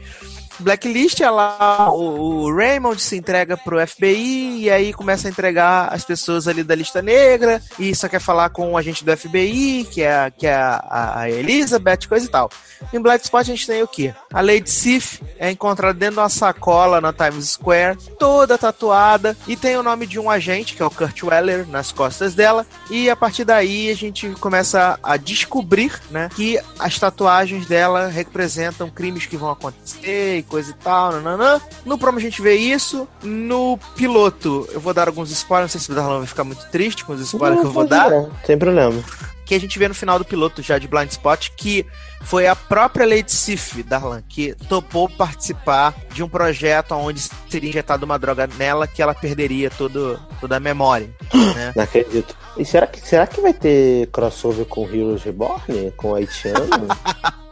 [0.63, 5.93] Blacklist é lá, o, o Raymond se entrega pro FBI e aí começa a entregar
[5.93, 9.87] as pessoas ali da lista negra e só quer falar com o agente do FBI,
[9.91, 12.49] que é, que é a, a Elizabeth, coisa e tal.
[12.91, 14.13] Em Black Spot a gente tem o quê?
[14.33, 19.55] A Lady Sif é encontrada dentro de uma sacola na Times Square, toda tatuada, e
[19.55, 23.11] tem o nome de um agente, que é o Kurt Weller, nas costas dela, e
[23.11, 29.27] a partir daí a gente começa a descobrir, né, que as tatuagens dela representam crimes
[29.27, 31.61] que vão acontecer e coisa e tal, nananã.
[31.85, 35.85] No promo a gente vê isso, no piloto eu vou dar alguns spoilers, não sei
[35.85, 38.09] se o Darlan vai ficar muito triste com os spoilers que eu vou Não, dar
[38.09, 39.03] não, Sem problema.
[39.45, 41.85] Que a gente vê no final do piloto já de Blind Spot, que
[42.21, 48.05] foi a própria Lady Sif, Darlan, que topou participar de um projeto onde seria injetada
[48.05, 51.09] uma droga nela que ela perderia todo, toda a memória.
[51.53, 51.73] Né?
[51.75, 52.35] Não acredito.
[52.57, 55.91] E será que, será que vai ter crossover com Heroes Reborn?
[55.97, 56.87] Com o haitiano?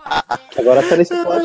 [0.58, 1.44] Agora tá nesse plot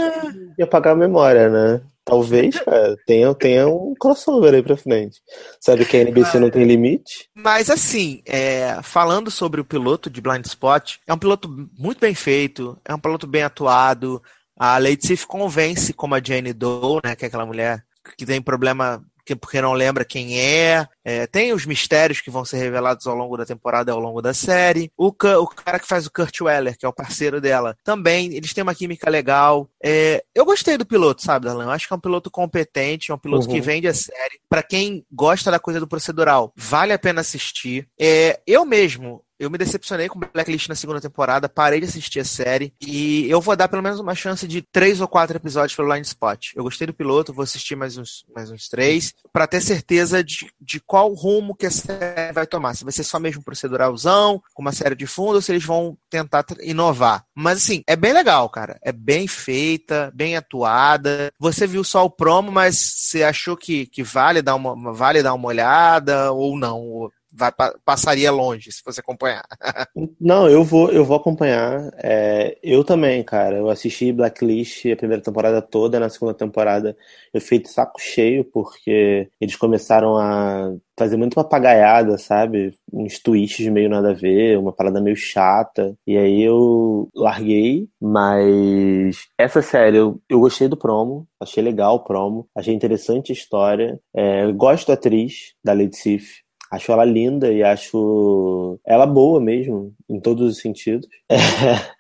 [0.56, 1.80] de apagar a memória, né?
[2.04, 5.20] Talvez, cara, tenha, tenha um crossover aí pra frente.
[5.60, 7.28] Sabe que a NBC não tem limite?
[7.34, 12.14] Mas assim, é, falando sobre o piloto de Blind Spot, é um piloto muito bem
[12.14, 14.22] feito, é um piloto bem atuado.
[14.56, 17.84] A Lady Sif convence como a Jane Doe, né, que é aquela mulher
[18.16, 20.86] que tem problema que- porque não lembra quem é.
[21.04, 24.22] É, tem os mistérios que vão ser revelados ao longo da temporada e ao longo
[24.22, 24.90] da série.
[24.96, 28.52] O, o cara que faz o Kurt Weller, que é o parceiro dela, também, eles
[28.54, 29.68] têm uma química legal.
[29.82, 31.64] É, eu gostei do piloto, sabe, Darlan?
[31.64, 33.52] Eu acho que é um piloto competente, é um piloto Uhum.
[33.54, 34.40] que vende a série.
[34.48, 37.88] Pra quem gosta da coisa do procedural, vale a pena assistir.
[38.00, 42.24] É, eu mesmo eu me decepcionei com Blacklist na segunda temporada, parei de assistir a
[42.24, 45.92] série e eu vou dar pelo menos uma chance de três ou quatro episódios pelo
[45.92, 46.52] Line Spot.
[46.54, 50.50] Eu gostei do piloto, vou assistir mais uns, mais uns três, para ter certeza de,
[50.60, 52.74] de qual rumo que a série vai tomar.
[52.74, 55.96] Se vai ser só mesmo proceduralzão, com uma série de fundo, ou se eles vão
[56.08, 57.24] tentar inovar.
[57.34, 58.78] Mas assim, é bem legal, cara.
[58.82, 61.30] É bem feita, bem atuada.
[61.38, 65.34] Você viu só o promo, mas você achou que, que vale dar uma, vale dar
[65.34, 67.10] uma olhada ou não?
[67.36, 67.52] Vai,
[67.84, 69.44] passaria longe se você acompanhar.
[70.20, 71.90] Não, eu vou, eu vou acompanhar.
[71.96, 73.56] É, eu também, cara.
[73.56, 76.96] Eu assisti Blacklist a primeira temporada toda, na segunda temporada
[77.36, 82.74] eu fiquei de saco cheio, porque eles começaram a fazer muito papagaiada, sabe?
[82.92, 85.94] Uns twists meio nada a ver, uma parada meio chata.
[86.06, 92.04] E aí eu larguei, mas essa série eu, eu gostei do promo, achei legal o
[92.04, 94.00] promo, achei interessante a história.
[94.14, 99.94] É, gosto da atriz, da Lady Sif, Acho ela linda e acho ela boa mesmo,
[100.08, 101.06] em todos os sentidos.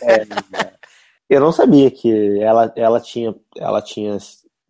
[0.00, 0.72] É, é,
[1.28, 4.16] eu não sabia que ela, ela tinha, ela tinha,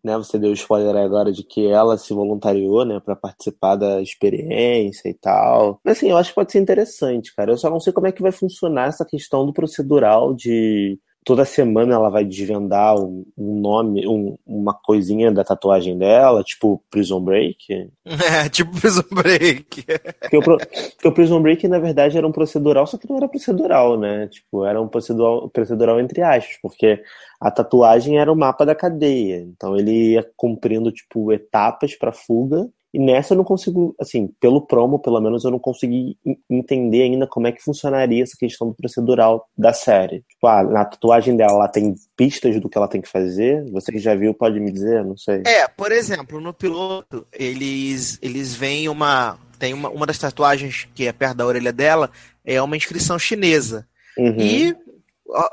[0.03, 0.17] né?
[0.17, 5.13] Você deu spoiler agora de que ela se voluntariou, né, para participar da experiência e
[5.13, 5.79] tal.
[5.83, 7.51] Mas assim, eu acho que pode ser interessante, cara.
[7.51, 11.45] Eu só não sei como é que vai funcionar essa questão do procedural de toda
[11.45, 17.21] semana ela vai desvendar um, um nome, um, uma coisinha da tatuagem dela, tipo Prison
[17.21, 17.91] Break.
[18.09, 19.83] É, tipo Prison Break.
[20.19, 23.27] Porque o, porque o, Prison Break, na verdade, era um procedural, só que não era
[23.27, 24.27] procedural, né?
[24.27, 26.99] Tipo, era um procedural, procedural entre aspas, porque
[27.39, 29.41] a tatuagem era o mapa da cadeia.
[29.41, 34.65] Então ele ia cumprindo, tipo, etapas para fuga e nessa eu não consigo, assim, pelo
[34.65, 36.17] promo, pelo menos, eu não consegui
[36.49, 40.23] entender ainda como é que funcionaria essa questão do procedural da série.
[40.27, 43.63] Tipo, ah, na tatuagem dela, ela tem pistas do que ela tem que fazer?
[43.71, 45.05] Você que já viu pode me dizer?
[45.05, 45.43] Não sei.
[45.45, 49.37] É, por exemplo, no piloto, eles, eles veem uma.
[49.59, 52.09] Tem uma, uma das tatuagens que é perto da orelha dela,
[52.45, 53.85] é uma inscrição chinesa.
[54.17, 54.37] Uhum.
[54.39, 54.75] E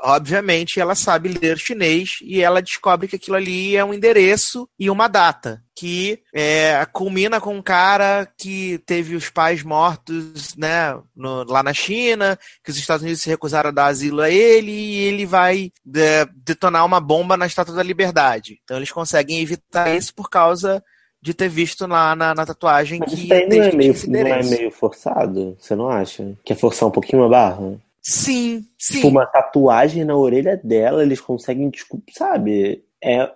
[0.03, 4.89] obviamente ela sabe ler chinês e ela descobre que aquilo ali é um endereço e
[4.89, 11.43] uma data que é, culmina com um cara que teve os pais mortos né, no,
[11.43, 14.95] lá na China, que os Estados Unidos se recusaram a dar asilo a ele e
[15.01, 18.59] ele vai de, detonar uma bomba na Estátua da Liberdade.
[18.63, 20.83] Então eles conseguem evitar isso por causa
[21.21, 24.19] de ter visto lá na, na tatuagem Mas que isso aí não é, meio, não
[24.19, 25.55] é meio forçado?
[25.59, 26.35] Você não acha?
[26.43, 27.77] Quer forçar um pouquinho a barra?
[28.07, 28.95] Sim, sim.
[28.95, 32.83] Tipo, uma tatuagem na orelha dela, eles conseguem, tipo, sabe?
[32.99, 33.29] É,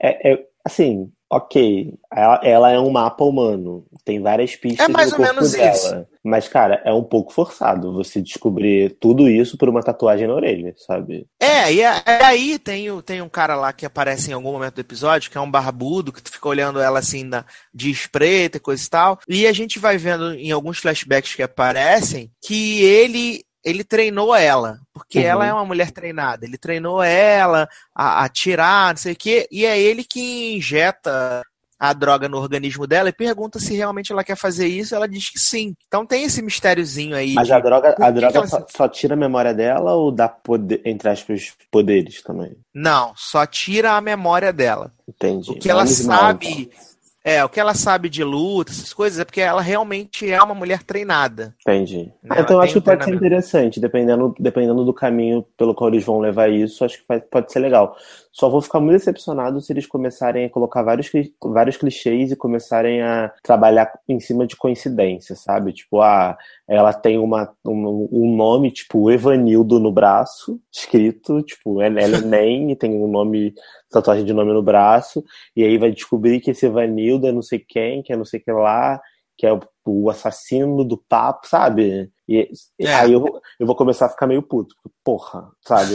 [0.00, 1.92] é, é assim, ok.
[2.10, 3.84] Ela, ela, é um mapa humano.
[4.06, 5.70] Tem várias pistas é mais no ou corpo menos dela.
[5.70, 6.06] Isso.
[6.24, 10.74] Mas, cara, é um pouco forçado você descobrir tudo isso por uma tatuagem na orelha,
[10.78, 11.26] sabe?
[11.38, 15.30] É, e aí tem, tem um cara lá que aparece em algum momento do episódio,
[15.30, 18.82] que é um barbudo, que tu fica olhando ela assim na, de espreita e coisa
[18.82, 19.18] e tal.
[19.28, 24.78] E a gente vai vendo em alguns flashbacks que aparecem que ele ele treinou ela,
[24.92, 25.24] porque uhum.
[25.24, 26.44] ela é uma mulher treinada.
[26.46, 31.42] Ele treinou ela a, a tirar, não sei o quê, e é ele que injeta
[31.80, 35.30] a droga no organismo dela e pergunta se realmente ela quer fazer isso, ela diz
[35.30, 35.74] que sim.
[35.88, 37.32] Então tem esse mistériozinho aí.
[37.32, 37.54] Mas de...
[37.54, 38.46] a droga, a droga ela...
[38.46, 42.54] só, só, tira a memória dela ou dá poder, entre aspas, poderes também?
[42.74, 44.92] Não, só tira a memória dela.
[45.08, 45.52] Entendi.
[45.52, 46.89] O que ela sabe, então.
[47.30, 50.52] É, o que ela sabe de luta, essas coisas, é porque ela realmente é uma
[50.52, 51.54] mulher treinada.
[51.60, 52.10] Entendi.
[52.24, 52.36] Né?
[52.40, 56.18] Então eu acho que pode ser interessante, dependendo, dependendo do caminho pelo qual eles vão
[56.18, 57.96] levar isso, acho que pode ser legal.
[58.32, 61.10] Só vou ficar muito decepcionado se eles começarem a colocar vários,
[61.42, 65.72] vários clichês e começarem a trabalhar em cima de coincidência, sabe?
[65.72, 66.38] Tipo, ah,
[66.68, 72.74] ela tem uma, um, um nome, tipo, Evanildo no braço, escrito, tipo, ela é nem
[72.76, 73.52] tem um nome,
[73.90, 75.24] tatuagem de nome no braço,
[75.56, 78.38] e aí vai descobrir que esse Evanildo é não sei quem, que é não sei
[78.38, 79.00] que lá,
[79.40, 82.12] que é o, o assassino do papo, sabe?
[82.28, 82.46] E,
[82.78, 82.92] é.
[82.92, 83.24] aí eu,
[83.58, 84.74] eu vou começar a ficar meio puto.
[85.02, 85.94] Porra, sabe?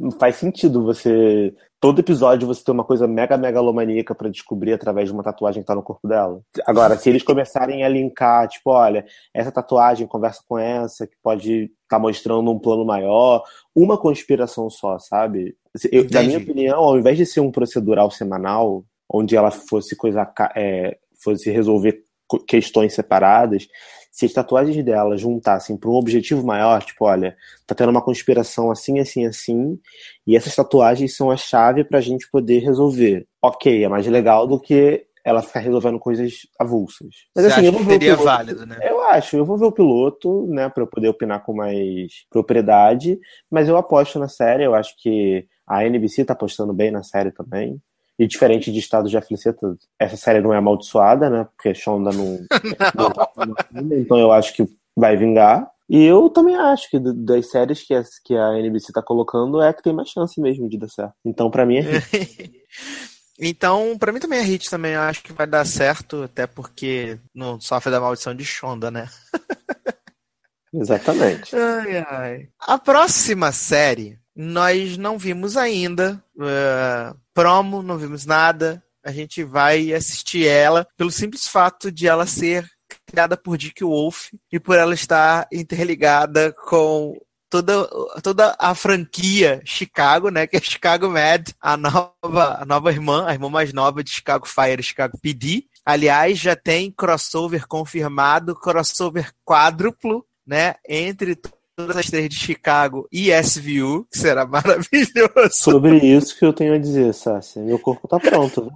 [0.00, 1.54] Não faz sentido você.
[1.78, 5.66] Todo episódio você ter uma coisa mega megalomaníaca para descobrir através de uma tatuagem que
[5.66, 6.40] tá no corpo dela.
[6.66, 11.64] Agora, se eles começarem a linkar, tipo, olha, essa tatuagem conversa com essa, que pode
[11.64, 15.54] estar tá mostrando um plano maior, uma conspiração só, sabe?
[15.92, 20.26] Eu, na minha opinião, ao invés de ser um procedural semanal, onde ela fosse coisa
[20.56, 22.05] é, fosse resolver
[22.46, 23.68] questões separadas,
[24.10, 27.36] se as tatuagens dela juntassem para um objetivo maior, tipo, olha,
[27.66, 29.78] tá tendo uma conspiração assim, assim, assim,
[30.26, 33.26] e essas tatuagens são a chave para a gente poder resolver.
[33.42, 37.08] Ok, é mais legal do que ela ficar resolvendo coisas avulsas.
[37.34, 38.78] Mas Você assim, eu vou ver seria o piloto, válido, né?
[38.80, 43.18] Eu acho, eu vou ver o piloto, né, para eu poder opinar com mais propriedade,
[43.50, 47.32] mas eu aposto na série, eu acho que a NBC tá apostando bem na série
[47.32, 47.78] também.
[48.18, 51.46] E diferente de Estado de Afliceta, essa série não é amaldiçoada, né?
[51.54, 52.38] Porque Shonda não.
[52.96, 53.82] não.
[53.82, 55.70] não então eu acho que vai vingar.
[55.88, 59.68] E eu também acho que das séries que a, que a NBC tá colocando é
[59.68, 61.14] a que tem mais chance mesmo de dar certo.
[61.24, 62.64] Então, para mim é hit.
[63.38, 64.94] então, para mim também é hit também.
[64.94, 69.08] Eu acho que vai dar certo, até porque não sofre da maldição de Shonda, né?
[70.74, 71.54] Exatamente.
[71.54, 72.48] Ai, ai.
[72.60, 76.22] A próxima série nós não vimos ainda.
[76.36, 78.82] Uh, promo, não vimos nada.
[79.02, 82.68] A gente vai assistir ela pelo simples fato de ela ser
[83.06, 87.16] criada por Dick Wolf e por ela estar interligada com
[87.48, 87.88] toda,
[88.22, 90.46] toda a franquia Chicago, né?
[90.46, 94.46] Que é Chicago Med, a nova, a nova irmã, a irmã mais nova de Chicago
[94.46, 95.64] Fire, Chicago PD.
[95.84, 100.74] Aliás, já tem crossover confirmado, crossover quádruplo, né?
[100.86, 101.36] Entre
[101.76, 105.50] todas as três de Chicago e SVU, que será maravilhoso.
[105.52, 107.58] Sobre isso que eu tenho a dizer, Sassi.
[107.58, 108.72] Meu corpo tá pronto.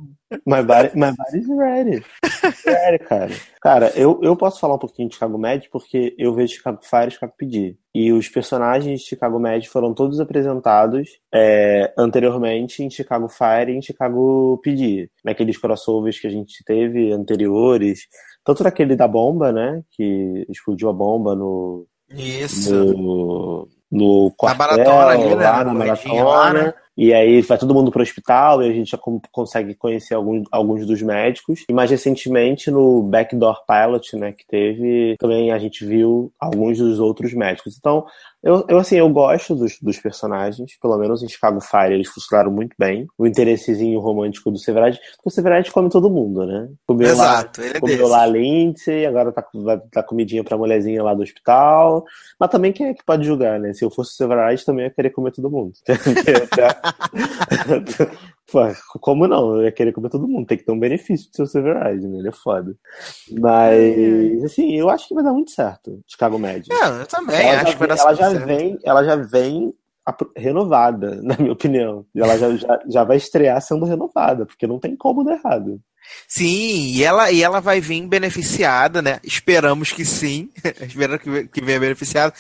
[0.47, 1.13] My body, my
[1.59, 2.05] ready.
[2.65, 3.33] ready, cara.
[3.61, 7.09] Cara, eu, eu posso falar um pouquinho de Chicago Med porque eu vejo Chicago Fire
[7.09, 7.77] e Chicago PD.
[7.93, 13.77] E os personagens de Chicago Med foram todos apresentados é, anteriormente em Chicago Fire e
[13.77, 15.11] em Chicago PD.
[15.25, 18.03] Naqueles crossovers que a gente teve anteriores.
[18.45, 19.83] Tanto naquele da bomba, né?
[19.91, 22.75] Que explodiu a bomba no, isso.
[22.75, 25.51] No, no quartel, na maratona ali, né?
[25.51, 26.53] lá na maratona.
[26.63, 26.75] Né?
[26.97, 28.99] E aí vai todo mundo para o hospital e a gente já
[29.33, 31.65] consegue conhecer alguns, alguns dos médicos.
[31.69, 37.01] E mais recentemente no Backdoor Pilot, né, que teve, também a gente viu alguns dos
[37.01, 37.77] outros médicos.
[37.79, 38.07] Então,
[38.43, 42.51] eu, eu, assim, eu gosto dos, dos personagens, pelo menos em Chicago Fire eles funcionaram
[42.51, 43.07] muito bem.
[43.19, 46.69] O interessezinho romântico do Severide, porque o Severide come todo mundo, né?
[46.87, 48.11] Comeu Exato, lá, ele é comeu desse.
[48.11, 52.05] lá a Lindsay, agora tá, vai dar comidinha pra mulherzinha lá do hospital.
[52.39, 53.75] Mas também quem é que pode julgar, né?
[53.75, 55.73] Se eu fosse o Severide, também ia querer comer todo mundo.
[59.01, 59.57] Como não?
[59.57, 60.47] Eu ia querer comer todo mundo.
[60.47, 62.19] Tem que ter um benefício do seu Severide, né?
[62.19, 62.75] Ele é foda.
[63.39, 66.03] Mas, assim, eu acho que vai dar muito certo.
[66.07, 66.67] Chicago Med.
[66.71, 68.47] É, eu também ela acho que vai dar ela já certo.
[68.47, 69.73] vem, ela já vem
[70.37, 72.05] renovada, na minha opinião.
[72.15, 75.81] Ela já, já, já vai estrear sendo renovada, porque não tem como dar errado.
[76.27, 79.21] Sim, e ela, e ela vai vir beneficiada, né?
[79.23, 80.51] Esperamos que sim.
[80.81, 82.35] Esperamos que, que venha beneficiada.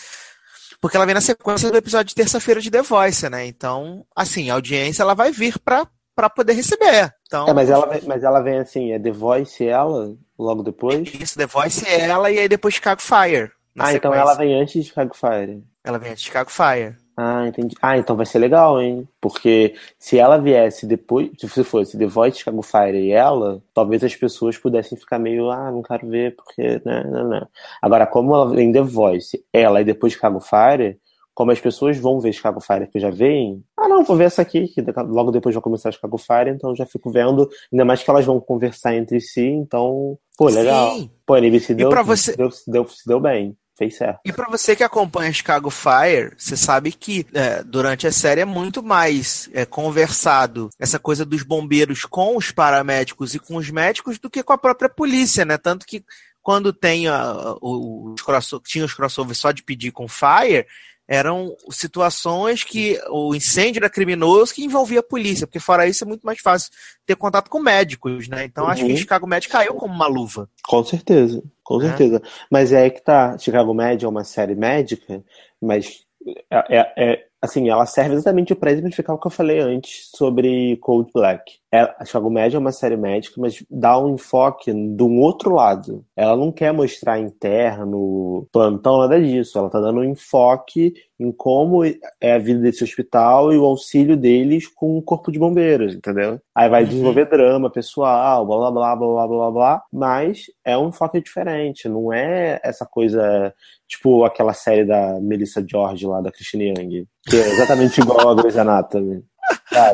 [0.80, 3.46] Porque ela vem na sequência do episódio de terça-feira de The Voice, né?
[3.46, 7.12] Então, assim, a audiência ela vai vir pra, pra poder receber.
[7.26, 11.08] Então, É, mas ela, vem- mas ela vem assim, é The Voice ela, logo depois.
[11.14, 13.50] Isso, The Voice é ela e aí depois Chicago Fire.
[13.78, 14.18] Ah, então sequência.
[14.20, 15.62] ela vem antes de Chicago Fire.
[15.84, 16.96] Ela vem de Chicago Fire.
[17.22, 17.76] Ah, entendi.
[17.82, 19.06] Ah, então vai ser legal, hein?
[19.20, 24.16] Porque se ela viesse depois, se fosse The Voice, Chicago Fire e ela, talvez as
[24.16, 27.46] pessoas pudessem ficar meio, ah, não quero ver, porque, né, né, né.
[27.82, 30.98] Agora, como ela vem The Voice, ela e depois Chicago Fire,
[31.34, 34.40] como as pessoas vão ver Chicago Fire que já veem, ah, não, vou ver essa
[34.40, 38.08] aqui, que logo depois vai começar Chicago Fire, então já fico vendo, ainda mais que
[38.10, 40.94] elas vão conversar entre si, então, pô, legal.
[40.96, 41.10] Sim.
[41.26, 44.20] Pô, a NBC deu, você- deu, deu, se deu bem, fez certo.
[44.26, 48.44] E pra você que acompanha Chicago Fire, você sabe que é, durante a série é
[48.44, 54.18] muito mais é, conversado essa coisa dos bombeiros com os paramédicos e com os médicos
[54.18, 55.56] do que com a própria polícia, né?
[55.56, 56.04] Tanto que
[56.42, 58.22] quando tem a, o- os
[58.66, 60.66] tinha os crossovers só de pedir com Fire,
[61.10, 66.06] eram situações que o incêndio era criminoso que envolvia a polícia, porque fora isso é
[66.06, 66.70] muito mais fácil
[67.04, 68.44] ter contato com médicos, né?
[68.44, 68.96] Então acho que Uhum.
[68.96, 70.48] Chicago Med caiu como uma luva.
[70.64, 71.86] Com certeza, com É.
[71.88, 72.22] certeza.
[72.48, 73.36] Mas é aí que tá.
[73.38, 75.20] Chicago Med é uma série médica,
[75.60, 76.04] mas
[76.48, 80.76] é, é- é- assim, ela serve exatamente para exemplificar o que eu falei antes sobre
[80.76, 81.58] Cold Black.
[81.72, 85.54] É, a Chicago Med é uma série médica, mas dá um enfoque de um outro
[85.54, 86.04] lado.
[86.16, 89.56] Ela não quer mostrar interno, plantão, nada disso.
[89.56, 94.16] Ela tá dando um enfoque em como é a vida desse hospital e o auxílio
[94.16, 96.40] deles com o corpo de bombeiros, entendeu?
[96.54, 100.88] Aí vai desenvolver drama pessoal, blá blá blá blá blá blá blá, mas é um
[100.88, 103.54] enfoque diferente, não é essa coisa
[103.86, 108.34] tipo aquela série da Melissa George lá da Christine Young, que é exatamente igual a
[108.34, 109.22] Grey's Anatomy.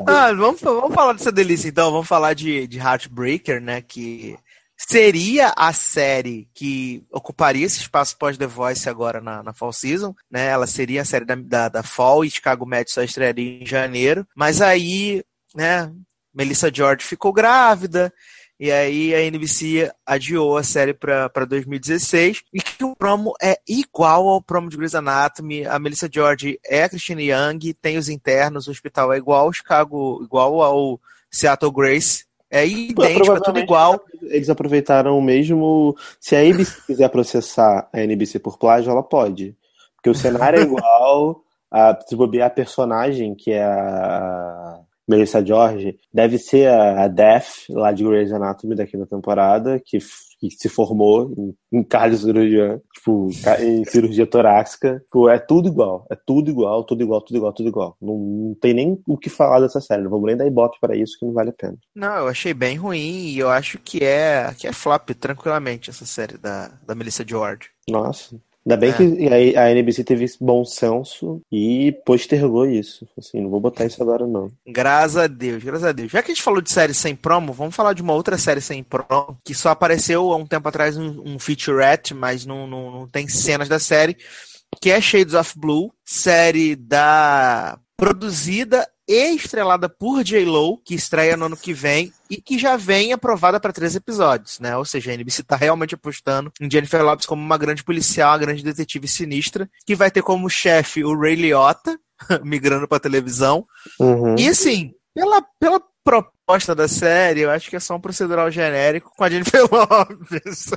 [0.07, 1.91] Ah, vamos, vamos falar dessa delícia então.
[1.91, 3.81] Vamos falar de, de Heartbreaker, né?
[3.83, 4.37] Que
[4.77, 10.47] seria a série que ocuparia esse espaço pós-The Voice agora na, na Fall Season, né?
[10.47, 14.27] Ela seria a série da, da, da Fall e Chicago Med só estrearia em janeiro.
[14.35, 15.23] Mas aí,
[15.55, 15.91] né?
[16.35, 18.13] Melissa George ficou grávida.
[18.59, 24.29] E aí a NBC adiou a série para 2016 e que o promo é igual
[24.29, 25.67] ao promo de Grey's Anatomy.
[25.67, 29.53] A Melissa George é a Christine Young, tem os internos, o hospital é igual ao
[29.53, 30.99] Chicago, igual ao
[31.31, 32.25] Seattle Grace.
[32.51, 34.03] É idêntico, é tudo igual.
[34.23, 35.95] Eles aproveitaram o mesmo.
[36.19, 39.55] Se a ABC quiser processar a NBC por plágio, ela pode.
[39.97, 41.43] Porque o cenário é igual.
[41.71, 44.79] A, se bobear a personagem, que é a
[45.09, 49.99] Melissa George deve ser a, a Death, lá de Grey's Anatomy, da quinta temporada, que,
[50.41, 53.29] que se formou em, em cardiocirurgia, tipo,
[53.61, 54.99] em cirurgia torácica.
[55.05, 57.97] Tipo, é tudo igual, é tudo igual, tudo igual, tudo igual, tudo igual.
[58.01, 60.97] Não, não tem nem o que falar dessa série, não vamos nem dar ibope para
[60.97, 61.77] isso, que não vale a pena.
[61.95, 66.05] Não, eu achei bem ruim e eu acho que é, que é flop, tranquilamente, essa
[66.05, 67.71] série da, da Melissa George.
[67.89, 68.37] Nossa,
[68.67, 68.93] Ainda bem É.
[68.95, 73.07] que a, NBC teve esse bom senso e postergou isso.
[73.17, 74.51] Assim, não vou botar isso agora, não.
[74.67, 76.11] Graças a Deus, graças a Deus.
[76.11, 78.61] Já que a gente falou de série sem promo, vamos falar de uma outra série
[78.61, 82.91] sem promo, que só apareceu há um tempo atrás um, um featurette, mas não, não,
[82.91, 84.17] não tem cenas da série,
[84.81, 91.47] que é Shades of Blue, série da produzida e estrelada por J-Lo, que estreia no
[91.47, 94.77] ano que vem e que já vem aprovada para três episódios, né?
[94.77, 98.39] Ou seja, a NBC tá realmente apostando em Jennifer Lopez como uma grande policial, uma
[98.39, 101.99] grande detetive sinistra, que vai ter como chefe o Ray Liotta,
[102.43, 103.65] migrando para televisão.
[104.01, 104.35] Uhum.
[104.37, 109.13] E assim, pela, pela proposta da série, eu acho que é só um procedural genérico
[109.17, 110.71] com a Jennifer Lopez.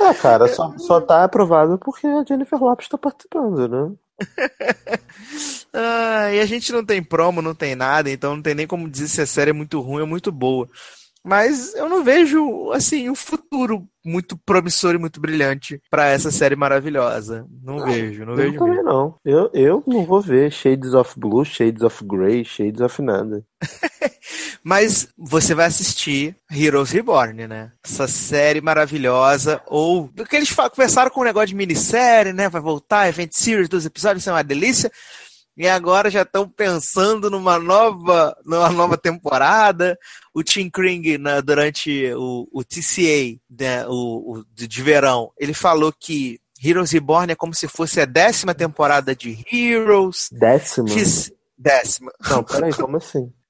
[0.00, 3.92] Ah, cara, só, só tá aprovado porque a Jennifer Lopes tá participando, né?
[5.72, 8.88] Ah, e a gente não tem promo, não tem nada, então não tem nem como
[8.88, 10.68] dizer se a série é muito ruim ou muito boa.
[11.22, 16.56] Mas eu não vejo, assim, um futuro muito promissor e muito brilhante pra essa série
[16.56, 17.46] maravilhosa.
[17.62, 18.88] Não vejo, não Eu vejo também mesmo.
[18.88, 19.14] não.
[19.22, 23.44] Eu, eu não vou ver Shades of Blue, Shades of Grey, Shades of nada.
[24.64, 27.72] Mas você vai assistir Heroes Reborn, né?
[27.84, 29.60] Essa série maravilhosa.
[29.66, 30.08] Ou.
[30.08, 32.48] Porque eles começaram com um negócio de minissérie, né?
[32.48, 34.90] Vai voltar, Event Series, dois episódios, isso é uma delícia.
[35.56, 39.98] E agora já estão pensando numa nova, numa nova temporada.
[40.32, 45.92] O Tim Kring, na- durante o, o TCA, né, o, o de verão, ele falou
[45.98, 50.28] que Heroes Reborn é como se fosse a décima temporada de Heroes.
[50.32, 50.88] Décima?
[50.88, 52.10] Fiz- Décima.
[52.30, 53.30] Não, peraí, como assim?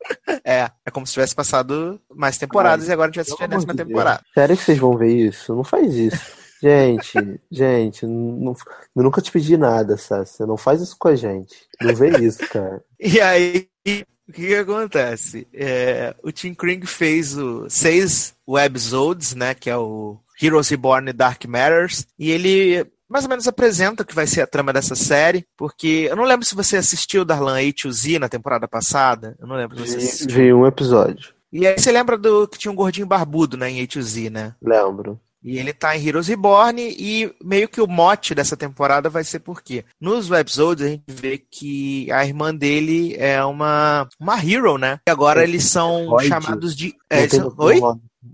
[0.45, 3.47] É, é como se tivesse passado mais temporadas e agora a gente vai assistir a
[3.47, 4.25] décima de temporada.
[4.33, 5.55] Sério que vocês vão ver isso?
[5.55, 6.19] Não faz isso.
[6.63, 8.55] Gente, gente, não,
[8.95, 10.45] eu nunca te pedi nada, Sassi.
[10.45, 11.57] Não faz isso com a gente.
[11.81, 12.83] Não vê isso, cara.
[13.03, 13.67] E aí,
[14.29, 15.49] o que, que acontece?
[15.55, 19.55] É, o Tim Kring fez o seis webisodes, né?
[19.55, 22.07] Que é o Heroes Reborn e Dark Matters.
[22.19, 25.47] E ele mais ou menos apresenta o que vai ser a trama dessa série.
[25.57, 29.35] Porque eu não lembro se você assistiu Darlan A2Z na temporada passada.
[29.41, 30.37] Eu não lembro se você Vi, assistiu.
[30.37, 31.35] vi um episódio.
[31.53, 33.71] E aí você lembra do que tinha um gordinho barbudo, né?
[33.71, 34.55] Em A2Z, né?
[34.63, 35.19] Lembro.
[35.43, 39.41] E ele tá em Heroes Reborn e meio que o mote dessa temporada vai ser
[39.41, 45.01] porque nos websodes a gente vê que a irmã dele é uma uma hero, né?
[45.09, 47.81] E agora eles são chamados de é, são- Oi?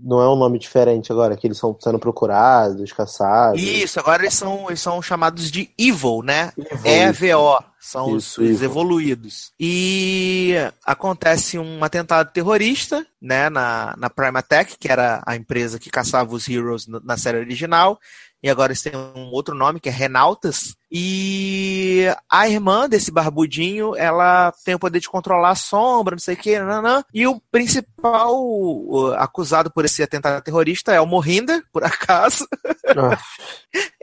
[0.03, 3.61] não é um nome diferente agora, que eles estão sendo procurados, caçados.
[3.61, 6.51] Isso, agora eles são eles são chamados de Evil, né?
[6.83, 8.65] Evil, EVO, são os, Isso, os Evil.
[8.65, 9.51] evoluídos.
[9.59, 16.33] E acontece um atentado terrorista, né, na, na Primatech, que era a empresa que caçava
[16.35, 17.99] os Heroes na, série original,
[18.43, 20.75] e agora eles têm um outro nome, que é Renautas.
[20.91, 26.35] E a irmã desse barbudinho, ela tem o poder de controlar a sombra, não sei
[26.35, 27.03] o que, nananã.
[27.13, 32.47] e o principal acusado por esse atentado terrorista é o Mohinder, por acaso.
[32.95, 33.17] Ah,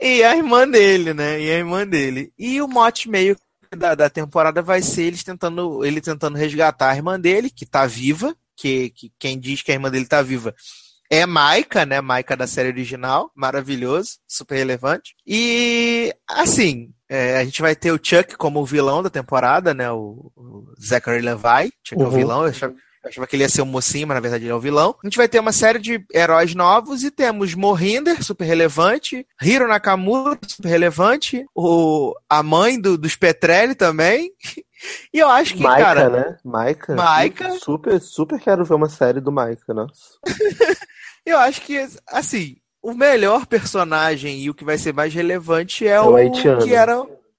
[0.01, 1.39] E a irmã dele, né?
[1.41, 2.31] E a irmã dele.
[2.37, 3.37] E o mote meio
[3.77, 7.85] da, da temporada vai ser eles tentando, ele tentando resgatar a irmã dele, que tá
[7.85, 10.53] viva, que, que quem diz que a irmã dele tá viva
[11.09, 12.01] é Maika, né?
[12.01, 15.15] Maika da série original, maravilhoso, super relevante.
[15.25, 19.91] E assim, é, a gente vai ter o Chuck como o vilão da temporada, né?
[19.91, 22.15] O, o Zachary Levi, Chuck é o Uhum.
[22.15, 22.73] vilão, eu achava,
[23.05, 24.95] eu achava que ele ia ser um mocinho, mas na verdade ele é o vilão.
[25.03, 29.67] A gente vai ter uma série de heróis novos e temos Mohinder, super relevante, Hiro
[29.67, 34.31] Nakamura, super relevante, o, a mãe do, dos Petrelli também.
[35.11, 36.37] E eu acho que, Maika, cara, né?
[36.43, 36.93] Maika.
[36.93, 37.57] Maika.
[37.57, 40.19] Super, super quero ver uma série do Maika, nossa.
[41.25, 45.91] eu acho que, assim, o melhor personagem e o que vai ser mais relevante é
[45.91, 46.31] É o o
[46.63, 46.97] que era.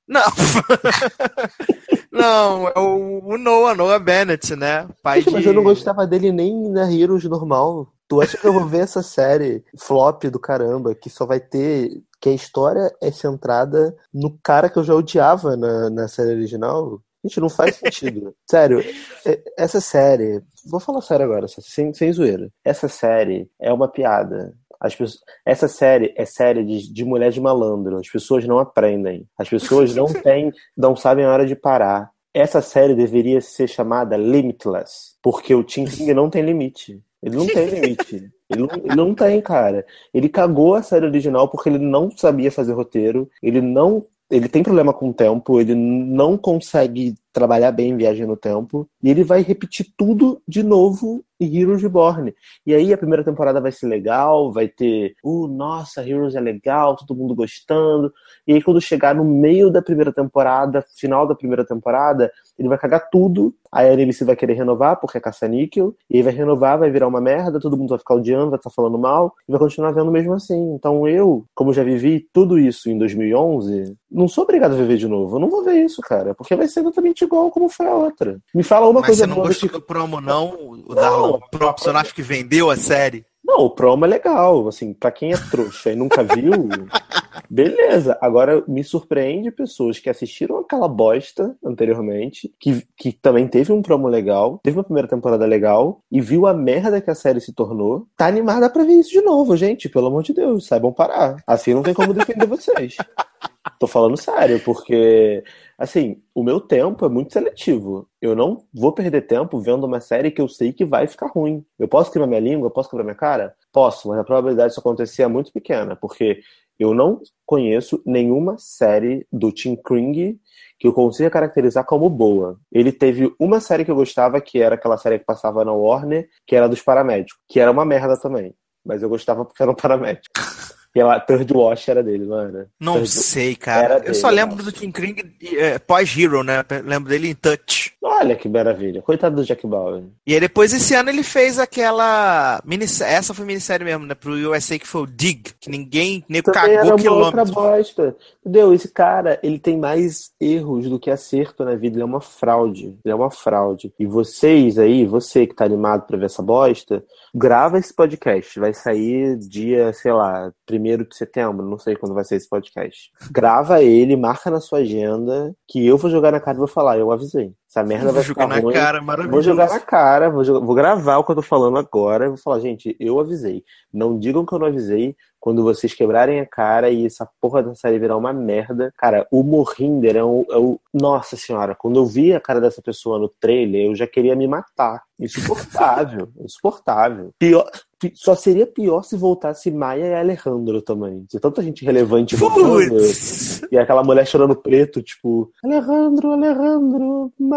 [0.08, 0.22] Não.
[2.16, 4.88] não, é o, o Noah, Noah Bennett, né?
[5.02, 5.48] Pai mas de...
[5.48, 7.92] eu não gostava dele nem na Heroes normal.
[8.08, 12.02] Tu acha que eu vou ver essa série flop do caramba, que só vai ter.
[12.20, 17.00] que a história é centrada no cara que eu já odiava na, na série original?
[17.24, 18.34] Gente, não faz sentido.
[18.48, 18.80] Sério,
[19.24, 20.40] é- essa série.
[20.64, 22.48] Vou falar sério agora, sem, sem zoeira.
[22.64, 24.54] Essa série é uma piada.
[24.80, 27.98] As pessoas, essa série é série de, de mulher de malandro.
[27.98, 29.26] As pessoas não aprendem.
[29.38, 32.10] As pessoas não têm, não sabem a hora de parar.
[32.32, 37.02] Essa série deveria ser chamada Limitless, porque o Tim King não tem limite.
[37.22, 38.30] Ele não tem limite.
[38.48, 39.84] Ele não, ele não tem, cara.
[40.12, 43.28] Ele cagou a série original porque ele não sabia fazer roteiro.
[43.42, 44.06] Ele não.
[44.30, 45.60] Ele tem problema com o tempo.
[45.60, 48.88] Ele não consegue trabalhar bem em Viagem no Tempo.
[49.02, 52.34] E ele vai repetir tudo de novo em Heroes Reborn.
[52.66, 56.96] E aí a primeira temporada vai ser legal, vai ter, uh, nossa, Heroes é legal,
[56.96, 58.10] todo mundo gostando.
[58.46, 62.78] E aí quando chegar no meio da primeira temporada, final da primeira temporada, ele vai
[62.78, 63.54] cagar tudo.
[63.70, 65.94] Aí a NBC vai querer renovar, porque é caça-níquel.
[66.08, 68.70] E aí vai renovar, vai virar uma merda, todo mundo vai ficar odiando, vai estar
[68.70, 70.74] falando mal, e vai continuar vendo mesmo assim.
[70.74, 75.06] Então eu, como já vivi tudo isso em 2011, não sou obrigado a viver de
[75.06, 75.36] novo.
[75.36, 78.40] Eu não vou ver isso, cara, porque vai ser exatamente igual como foi a outra.
[78.54, 80.82] Me fala uma Mas coisa você não gostou do promo, não?
[80.86, 83.24] O Darlan Props, você não acha que vendeu a série?
[83.46, 86.50] Não, o promo é legal, assim, pra quem é trouxa e nunca viu,
[87.48, 88.18] beleza.
[88.20, 94.08] Agora, me surpreende pessoas que assistiram aquela bosta anteriormente, que, que também teve um promo
[94.08, 98.08] legal, teve uma primeira temporada legal, e viu a merda que a série se tornou,
[98.16, 101.36] tá animada pra ver isso de novo, gente, pelo amor de Deus, saibam parar.
[101.46, 102.96] Assim não tem como defender vocês.
[103.78, 105.44] Tô falando sério, porque,
[105.78, 108.08] assim, o meu tempo é muito seletivo.
[108.20, 111.64] Eu não vou perder tempo vendo uma série que eu sei que vai ficar ruim.
[111.78, 113.54] Eu posso queimar minha língua, posso quebrar minha cara?
[113.72, 116.40] Posso, mas a probabilidade disso acontecer é muito pequena, porque
[116.78, 120.38] eu não conheço nenhuma série do Tim Kring
[120.78, 122.58] que eu consiga caracterizar como boa.
[122.70, 126.28] Ele teve uma série que eu gostava, que era aquela série que passava na Warner,
[126.46, 128.54] que era dos paramédicos, que era uma merda também.
[128.84, 130.34] Mas eu gostava porque era um paramédico.
[130.96, 132.66] E ela, Third Watch era dele, era?
[132.80, 133.84] Não Third- sei, cara.
[133.84, 135.16] Era eu dele, só lembro do Tim Kring
[135.58, 136.64] é, pós-Hero, né?
[136.82, 137.92] Lembro dele em Touch.
[138.02, 139.02] Olha que maravilha.
[139.02, 140.04] Coitado do Jack Bauer.
[140.26, 144.14] E aí depois esse ano ele fez aquela minissérie, essa foi minissérie mesmo, né?
[144.14, 147.50] Pro USA que foi o Dig, que ninguém nem Também cagou era uma outra quilômetros.
[147.50, 148.16] bosta.
[148.40, 148.72] Entendeu?
[148.72, 151.96] Esse cara, ele tem mais erros do que acerto na vida.
[151.96, 152.96] Ele é uma fraude.
[153.04, 153.92] Ele é uma fraude.
[153.98, 158.58] E vocês aí, você que tá animado pra ver essa bosta, grava esse podcast.
[158.60, 161.68] Vai sair dia, sei lá, primeiro de setembro.
[161.68, 163.10] Não sei quando vai sair esse podcast.
[163.30, 166.98] Grava ele, marca na sua agenda, que eu vou jogar na cara e vou falar.
[166.98, 167.52] Eu avisei.
[167.68, 168.72] Essa merda Vou vai jogar ficar na ruim.
[168.74, 172.28] cara, Vou jogar na cara, vou, jogar- vou gravar o que eu tô falando agora.
[172.28, 173.64] Vou falar, gente, eu avisei.
[173.92, 175.16] Não digam que eu não avisei.
[175.38, 178.92] Quando vocês quebrarem a cara e essa porra da série virar uma merda.
[178.98, 180.80] Cara, o Morrinder é o, é o.
[180.92, 184.48] Nossa senhora, quando eu vi a cara dessa pessoa no trailer, eu já queria me
[184.48, 185.02] matar.
[185.20, 186.28] Insuportável.
[186.40, 187.30] insuportável.
[187.38, 187.70] Pior.
[188.00, 191.24] pi- Só seria pior se voltasse Maia e Alejandro também.
[191.30, 192.88] De tanta gente relevante voltando.
[192.88, 193.62] Putz!
[193.70, 197.55] E aquela mulher chorando preto, tipo, Alejandro, Alejandro, Maia,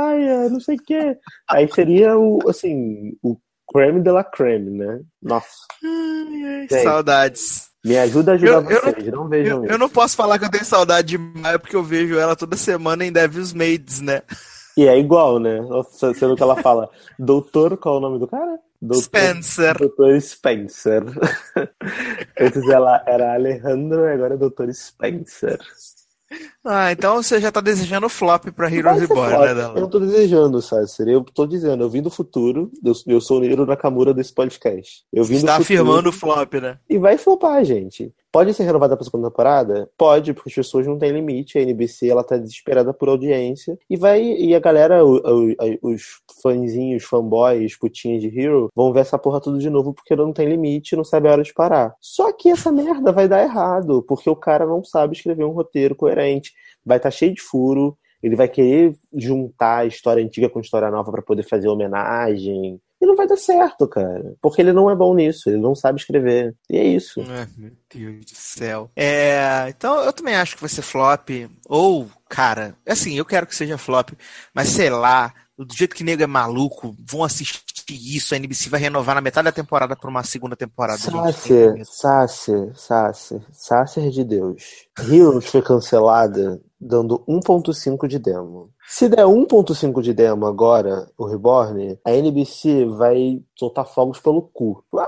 [0.50, 1.18] não sei o quê.
[1.50, 3.38] Aí seria o, assim, o
[3.72, 5.00] creme de la creme, né?
[5.22, 5.48] Nossa.
[5.84, 6.84] Ai, ai, Gente.
[6.84, 7.70] Saudades.
[7.86, 9.74] Me ajuda a ajudar Eu- eu vocês, não, vejam Eu, isso.
[9.74, 12.58] eu não posso falar que eu tenho saudade de Maia porque eu vejo ela toda
[12.58, 14.22] semana em Devil's Maids, né?
[14.76, 15.62] E é igual, né?
[15.62, 18.60] Nossa, Sendo que ela fala, doutor, qual é o nome do cara?
[18.82, 19.78] Doutor, Spencer.
[19.78, 21.04] Doutor Spencer.
[22.40, 25.60] Antes ela era Alejandro e agora é Doutor Spencer.
[26.72, 30.62] Ah, então você já tá desejando flop pra Heroes Reborn, né, Eu não tô desejando,
[30.62, 31.08] Sasser.
[31.08, 32.70] Eu tô dizendo, eu vim do futuro.
[32.86, 35.04] Eu, eu sou o Niro Nakamura desse podcast.
[35.12, 35.62] Eu vim Você do futuro.
[35.64, 36.78] afirmando o flop, né?
[36.88, 38.14] E vai flopar, gente.
[38.32, 39.90] Pode ser renovada pra segunda temporada?
[39.98, 41.58] Pode, porque as pessoas não têm limite.
[41.58, 43.76] A NBC, ela tá desesperada por audiência.
[43.90, 45.56] E vai, e a galera, o- o-
[45.92, 46.04] os
[46.44, 50.48] fãzinhos, fanboys, putinhas de Hero, vão ver essa porra tudo de novo porque não tem
[50.48, 51.96] limite, não sabe a hora de parar.
[52.00, 55.96] Só que essa merda vai dar errado, porque o cara não sabe escrever um roteiro
[55.96, 56.54] coerente.
[56.86, 57.98] Vai estar cheio de furo.
[58.22, 62.80] Ele vai querer juntar a história antiga com a história nova pra poder fazer homenagem.
[63.02, 64.36] E não vai dar certo, cara.
[64.42, 66.54] Porque ele não é bom nisso, ele não sabe escrever.
[66.70, 67.22] E é isso.
[67.22, 68.92] Ai, meu Deus do céu.
[68.94, 71.30] É, então eu também acho que vai ser flop.
[71.68, 74.10] Ou, cara, assim, eu quero que seja flop,
[74.54, 75.34] mas sei lá,
[75.66, 79.46] do jeito que nego é maluco, vão assistir isso, a NBC vai renovar na metade
[79.46, 81.00] da temporada pra uma segunda temporada.
[81.00, 84.88] Sácer, Sácer, Sácer, Sácer de Deus.
[84.98, 88.70] Heroes foi cancelada dando 1.5 de demo.
[88.88, 94.84] Se der 1.5 de demo agora, o Reborn, a NBC vai soltar fogos pelo cu.
[94.96, 95.08] Ah,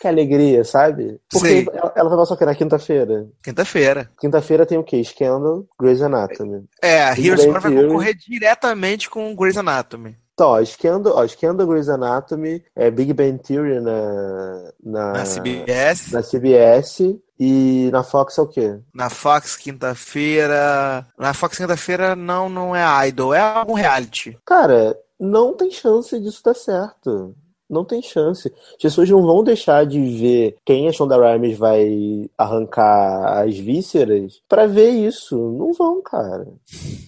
[0.00, 1.20] que alegria, sabe?
[1.30, 2.44] Porque ela, vai passar o quê?
[2.46, 3.28] Na quinta-feira?
[3.42, 4.10] Quinta-feira.
[4.18, 5.02] Quinta-feira tem o quê?
[5.04, 6.64] Scandal, Grey's Anatomy.
[6.82, 10.16] É, a Heroes vai concorrer diretamente com Grey's Anatomy.
[10.32, 16.12] Então, ó, Scandal, ó, Scandal, Grey's Anatomy, é Big Bang Theory na, na, Na CBS,
[16.12, 18.78] na CBS e na Fox é o quê?
[18.94, 21.06] na Fox quinta-feira.
[21.18, 24.38] Na Fox quinta-feira não, não é Idol, é algum reality.
[24.44, 27.34] Cara, não tem chance disso dar certo.
[27.68, 28.52] Não tem chance.
[28.72, 34.42] As pessoas não vão deixar de ver quem a Shonda Rhimes vai arrancar as vísceras
[34.48, 35.36] pra ver isso.
[35.56, 36.48] Não vão, cara.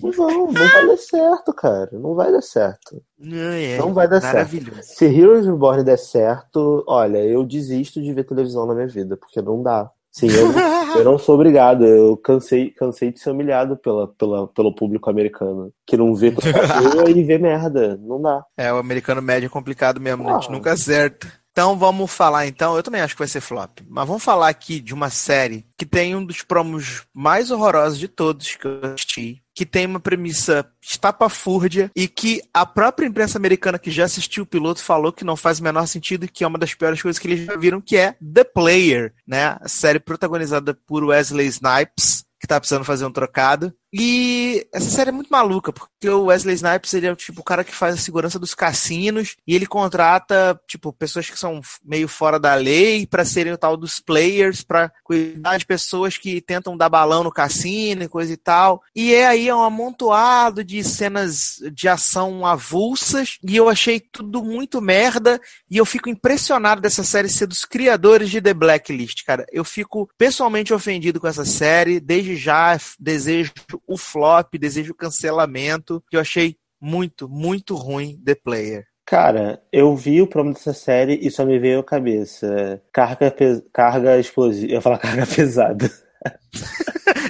[0.00, 0.28] Não vão.
[0.46, 1.90] Não vai dar certo, cara.
[1.92, 3.02] Não vai dar certo.
[3.20, 4.34] É, Não vai dar certo.
[4.34, 4.82] Maravilhoso.
[4.84, 9.42] Se Heroes Reborn der certo, olha, eu desisto de ver televisão na minha vida, porque
[9.42, 9.90] não dá.
[10.12, 11.84] Sim, eu, não- eu não sou obrigado.
[11.86, 15.72] Eu cansei, cansei de ser humilhado pela, pela, pelo público americano.
[15.86, 17.96] Que não vê coisa e vê merda.
[18.02, 18.44] Não dá.
[18.56, 20.30] É, o americano médio é complicado mesmo, né?
[20.32, 20.52] a gente Ah.
[20.52, 21.32] nunca acerta.
[21.50, 24.80] Então vamos falar então, eu também acho que vai ser flop, mas vamos falar aqui
[24.80, 29.41] de uma série que tem um dos promos mais horrorosos de todos que eu assisti,
[29.54, 34.46] que tem uma premissa estapafúrdia e que a própria imprensa americana que já assistiu o
[34.46, 37.18] piloto falou que não faz o menor sentido e que é uma das piores coisas
[37.18, 39.56] que eles já viram, que é The Player, né?
[39.60, 43.72] A série protagonizada por Wesley Snipes, que tá precisando fazer um trocado.
[43.92, 47.62] E essa série é muito maluca, porque o Wesley Snipes ele é tipo o cara
[47.62, 52.40] que faz a segurança dos cassinos e ele contrata tipo pessoas que são meio fora
[52.40, 56.88] da lei pra serem o tal dos players, pra cuidar de pessoas que tentam dar
[56.88, 58.82] balão no cassino e coisa e tal.
[58.96, 64.80] E é aí um amontoado de cenas de ação avulsas e eu achei tudo muito
[64.80, 65.40] merda
[65.70, 69.44] e eu fico impressionado dessa série ser dos criadores de The Blacklist, cara.
[69.52, 72.00] Eu fico pessoalmente ofendido com essa série.
[72.00, 73.52] Desde já desejo
[73.92, 78.84] o flop, desejo o cancelamento, que eu achei muito, muito ruim The Player.
[79.04, 82.80] Cara, eu vi o promo dessa série e só me veio à cabeça.
[82.92, 84.66] Carga, pes- carga explosiva.
[84.72, 85.90] Eu ia falar carga pesada.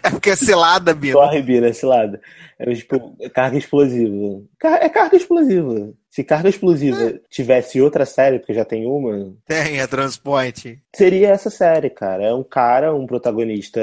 [0.04, 1.14] É porque é selada, Bino.
[1.14, 2.18] Corre, Bira, esse lado.
[2.58, 4.42] É tipo, carga explosiva.
[4.80, 5.92] É carga explosiva.
[6.12, 10.78] Se carga explosiva tivesse outra série, porque já tem uma, Tem a Transpoint.
[10.94, 12.22] seria essa série, cara.
[12.22, 13.80] É um cara, um protagonista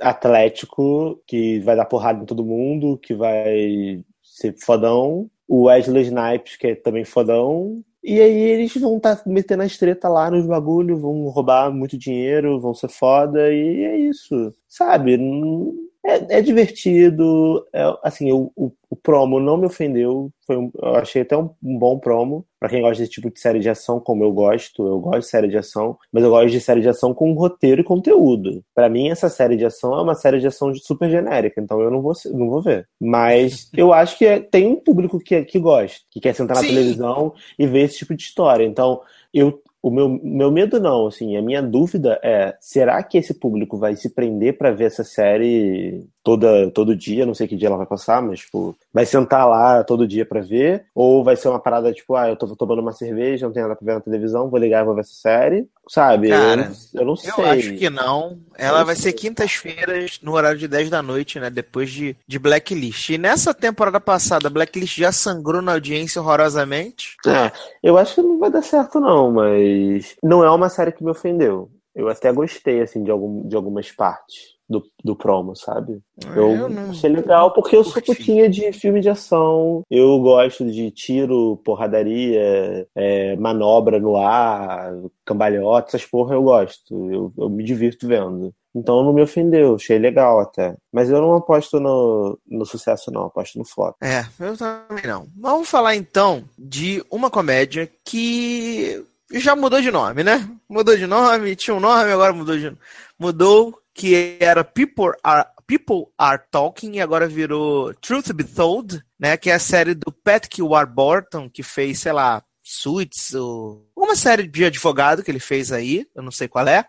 [0.00, 5.28] atlético que vai dar porrada em todo mundo, que vai ser fodão.
[5.46, 7.82] O Wesley Snipes, que é também fodão.
[8.02, 12.58] E aí eles vão estar metendo as treta lá nos bagulho, vão roubar muito dinheiro,
[12.58, 14.54] vão ser foda, e é isso.
[14.66, 15.18] Sabe?
[15.18, 15.74] Não-
[16.08, 17.66] É, é divertido.
[17.72, 20.30] é, assim, o, o, o promo não me ofendeu.
[20.46, 22.44] Foi um- eu achei até um, um bom promo.
[22.58, 25.26] Pra quem gosta desse tipo de série de ação, como eu gosto, eu gosto de
[25.26, 28.64] série de ação, mas eu gosto de série de ação com roteiro e conteúdo.
[28.74, 31.90] Pra mim, essa série de ação é uma série de ação super genérica, então eu
[31.90, 32.88] não vou, não vou ver.
[33.00, 36.62] Mas eu acho que é- tem um público que, que gosta, que quer sentar na
[36.62, 36.68] Sim.
[36.68, 38.64] televisão e ver esse tipo de história.
[38.64, 39.00] Então,
[39.32, 43.78] eu, o meu, meu medo não, assim, a minha dúvida é, será que esse público
[43.78, 47.24] vai se prender pra ver essa série toda, todo dia?
[47.24, 50.42] Não sei que dia ela vai passar, mas, tipo, vai sentar lá todo dia pra
[50.42, 50.84] ver?
[50.94, 53.78] Ou vai ser uma parada, tipo, ah, eu tô tomando uma cerveja, não tenho nada
[53.78, 55.66] pra ver na televisão, vou ligar e vou ver essa série?
[55.88, 56.28] Sabe?
[56.28, 57.30] Cara, eu, não- eu não sei.
[57.32, 58.38] Eu acho que não.
[58.58, 59.04] Ela Eu vai sei.
[59.10, 61.48] ser quintas-feiras, no horário de 10 da noite, né?
[61.48, 63.08] Depois de, de Blacklist.
[63.08, 67.16] E nessa temporada passada, Blacklist já sangrou na audiência horrorosamente.
[67.26, 67.50] É,
[67.82, 71.10] eu acho que não vai dar certo, não, mas não é uma série que me
[71.10, 71.70] ofendeu.
[71.94, 75.98] Eu até gostei, assim, de, algum, de algumas partes do, do promo, sabe?
[76.36, 79.82] Eu, Eu não- achei legal porque eu sou putinha de filme de ação.
[79.90, 84.92] Eu gosto de tiro, porradaria, é, manobra no ar,
[85.24, 87.10] cambalhota, essas porra eu gosto.
[87.10, 88.52] Eu, eu me divirto vendo.
[88.74, 90.76] Então não me ofendeu, achei legal até.
[90.92, 93.96] Mas eu não aposto no, no sucesso, não, aposto no flop.
[94.02, 95.26] É, eu também não.
[95.36, 99.02] Vamos falar então de uma comédia que
[99.32, 100.48] já mudou de nome, né?
[100.68, 102.72] Mudou de nome, tinha um nome, agora mudou de
[103.18, 109.36] mudou, que era People Are People Are Talking e agora virou Truth Be Told, né?
[109.36, 114.46] Que é a série do Patrick Warburton que fez, sei lá, Suits ou uma série
[114.46, 116.86] de advogado que ele fez aí, eu não sei qual é.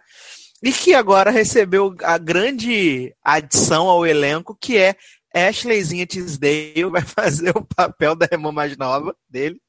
[0.62, 4.96] E que agora recebeu a grande adição ao elenco, que é
[5.34, 9.60] Ashleyzinha Tisdale vai fazer o papel da irmã mais nova dele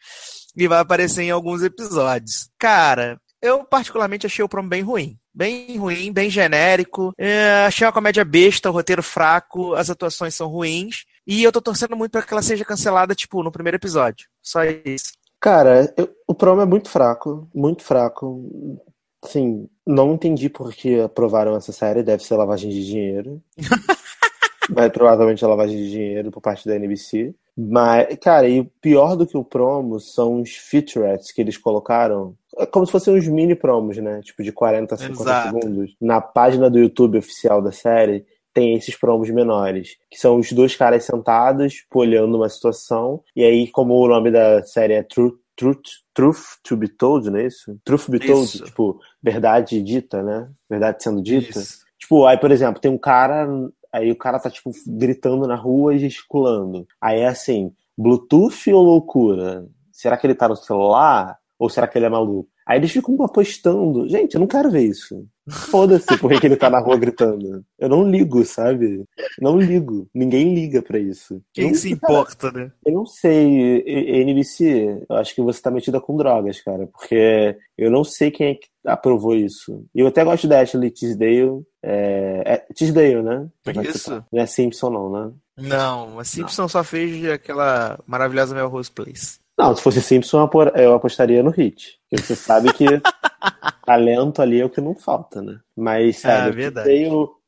[0.55, 2.51] e vai aparecer em alguns episódios.
[2.59, 5.19] Cara, eu particularmente achei o promo bem ruim.
[5.33, 7.13] Bem ruim, bem genérico.
[7.17, 11.05] É, achei uma comédia besta, o roteiro fraco, as atuações são ruins.
[11.27, 14.27] E eu tô torcendo muito pra que ela seja cancelada, tipo, no primeiro episódio.
[14.43, 15.13] Só isso.
[15.41, 18.77] Cara, eu- o promo é muito fraco, muito fraco.
[19.25, 23.43] Sim, não entendi por que aprovaram essa série, deve ser lavagem de dinheiro.
[24.75, 27.35] Mas provavelmente é lavagem de dinheiro por parte da NBC.
[27.57, 32.35] Mas, cara, e o pior do que o promo são os featurettes que eles colocaram.
[32.59, 34.21] É como se fossem uns mini promos, né?
[34.23, 35.61] Tipo de 40 a 50 Exato.
[35.61, 35.95] segundos.
[36.01, 40.75] Na página do YouTube oficial da série, tem esses promos menores, que são os dois
[40.75, 45.39] caras sentados, tipo, olhando uma situação, e aí, como o nome da série é Truth,
[45.61, 47.79] Truth, Truth to be Told, não é isso?
[47.85, 48.65] Truth be Told, Isso.
[48.65, 50.49] tipo, verdade dita, né?
[50.69, 51.59] Verdade sendo dita.
[51.59, 51.81] Isso.
[51.99, 53.47] Tipo, aí, por exemplo, tem um cara,
[53.93, 56.87] aí o cara tá, tipo, gritando na rua e gesticulando.
[57.01, 59.67] Aí é assim, Bluetooth ou loucura?
[59.93, 61.39] Será que ele tá no celular?
[61.59, 62.49] Ou será que ele é maluco?
[62.71, 64.09] Aí eles ficam apostando.
[64.09, 65.27] Gente, eu não quero ver isso.
[65.49, 67.65] Foda-se por que ele tá na rua gritando.
[67.77, 69.05] Eu não ligo, sabe?
[69.41, 70.09] Não ligo.
[70.15, 71.43] Ninguém liga pra isso.
[71.53, 72.71] Quem não, se importa, né?
[72.87, 73.83] Eu não sei,
[74.23, 78.51] NBC, eu acho que você tá metida com drogas, cara, porque eu não sei quem
[78.51, 79.85] é que aprovou isso.
[79.93, 81.65] E eu até gosto da Ashley Tisdale.
[81.83, 83.49] É, é Tisdale, né?
[83.83, 84.25] Isso.
[84.33, 85.33] Não é Simpson, não, né?
[85.59, 89.41] Não, a Simpson só fez aquela maravilhosa Melrose Place.
[89.61, 92.01] Não, se fosse Simpson, eu apostaria no Hit.
[92.09, 92.87] Porque você sabe que
[93.85, 95.59] talento ali é o que não falta, né?
[95.77, 96.89] Mas, sabe, é verdade.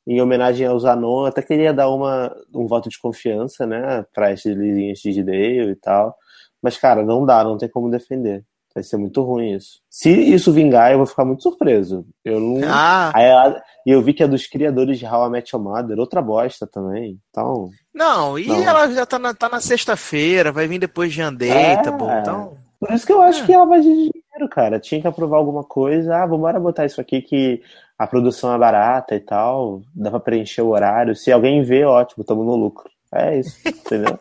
[0.07, 4.05] Em homenagem ao Zanon, até queria dar uma, um voto de confiança, né?
[4.13, 6.15] Pra esses lisinhos de Dale e tal.
[6.61, 8.45] Mas, cara, não dá, não tem como defender.
[8.75, 9.81] Vai ser muito ruim isso.
[9.91, 12.05] Se isso vingar, eu vou ficar muito surpreso.
[12.25, 12.61] Eu não.
[12.69, 13.11] Ah.
[13.15, 13.63] Aí ela...
[13.87, 16.67] E eu vi que é dos criadores de How I Met Your Mother, outra bosta
[16.67, 17.19] também.
[17.31, 17.69] Então.
[17.93, 18.63] Não, e Não.
[18.63, 22.21] ela já tá na, tá na sexta-feira, vai vir depois de Undateable, É.
[22.21, 22.55] então.
[22.79, 23.47] Por isso que eu acho É.
[23.47, 24.79] que ela vai de dinheiro, cara.
[24.81, 26.17] Tinha que aprovar alguma coisa.
[26.17, 27.61] Ah, vamos botar isso aqui que
[27.99, 29.83] a produção é barata e tal.
[29.95, 31.15] Dá pra preencher o horário.
[31.17, 32.89] Se alguém vê, ótimo, tamo no lucro.
[33.13, 34.19] É isso, entendeu?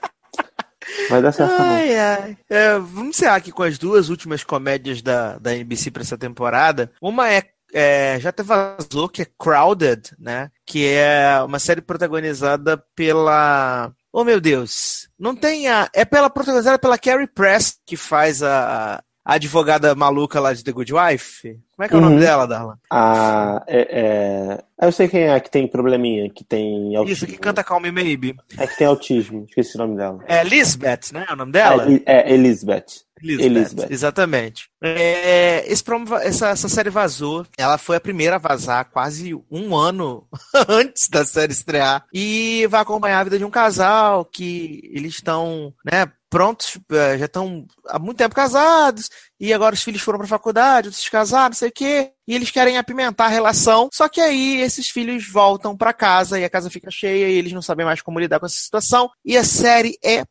[1.10, 1.54] Vai dar certo.
[1.60, 2.38] Ai, ai.
[2.50, 6.92] É, vamos encerrar aqui com as duas últimas comédias da, da NBC pra essa temporada.
[7.02, 10.50] Uma é, é, já até vazou, que é Crowded, né?
[10.66, 13.92] Que é uma série protagonizada pela.
[14.12, 15.10] Oh meu Deus!
[15.18, 15.90] Não tem a.
[15.94, 20.72] É pela protagonizada pela Carrie Press, que faz a, a advogada maluca lá de The
[20.72, 21.60] Good Wife.
[21.76, 22.10] Como é que é o Uhum.
[22.10, 22.80] nome dela, Darla?
[22.92, 24.64] Ah, é, é...
[24.80, 27.14] ah, Eu sei quem é que tem probleminha, que tem autismo.
[27.14, 28.36] Isso, que canta Call Me Maybe.
[28.58, 30.24] É que tem autismo, esqueci o nome dela.
[30.28, 31.26] É Lisbeth, né?
[31.30, 31.86] É o nome dela?
[32.06, 32.86] É, é Elizabeth.
[33.24, 33.88] Elizabeth, Elizabeth.
[33.92, 34.64] Exatamente.
[34.82, 37.46] É, esse promo essa, essa série vazou.
[37.56, 40.28] Ela foi a primeira a vazar quase um ano
[40.68, 42.04] antes da série estrear.
[42.12, 47.26] E vai acompanhar a vida de um casal que eles estão, né, prontos, eh, já
[47.26, 49.10] estão há muito tempo casados.
[49.40, 52.12] E agora os filhos foram pra faculdade, outros se casaram, não sei o quê.
[52.28, 53.90] E eles querem apimentar a relação.
[53.94, 57.52] Só que aí esses filhos voltam pra casa e a casa fica cheia e eles
[57.52, 59.10] não sabem mais como lidar com essa situação.
[59.26, 60.24] E a série é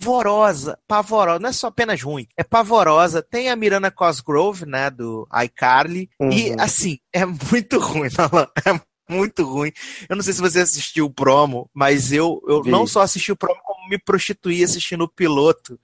[0.00, 1.38] pavorosa, pavorosa.
[1.40, 3.22] Não é só apenas ruim, é pavorosa.
[3.22, 6.08] Tem a Miranda Cosgrove, né, do iCarly.
[6.20, 6.56] E, Uhum.
[6.58, 8.46] assim, é muito ruim, Alan.
[8.64, 8.80] É
[9.12, 9.72] muito ruim.
[10.08, 12.70] Eu não sei se você assistiu o promo, mas eu, eu Vi.
[12.70, 15.78] não só assisti o promo, como me prostituí assistindo o piloto.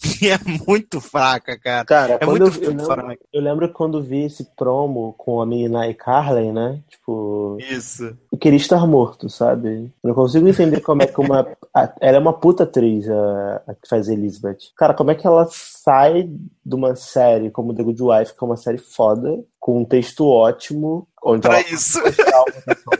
[0.00, 1.84] Que é muito fraca, cara.
[1.84, 5.88] Cara, É muito eu, eu, lembro, eu lembro quando vi esse promo com a menina
[5.88, 6.80] e Carlin, né?
[6.88, 8.16] Tipo, Isso.
[8.32, 9.92] eu queria estar morto, sabe?
[10.04, 11.40] Eu não consigo entender como é que uma.
[11.74, 14.58] a- ela é uma puta atriz, a, a que faz Elizabeth.
[14.76, 16.30] Cara, como é que ela sai
[16.64, 20.24] de uma série como The Good Wife, que é uma série foda, com um texto
[20.28, 21.98] ótimo, onde Pra ela isso.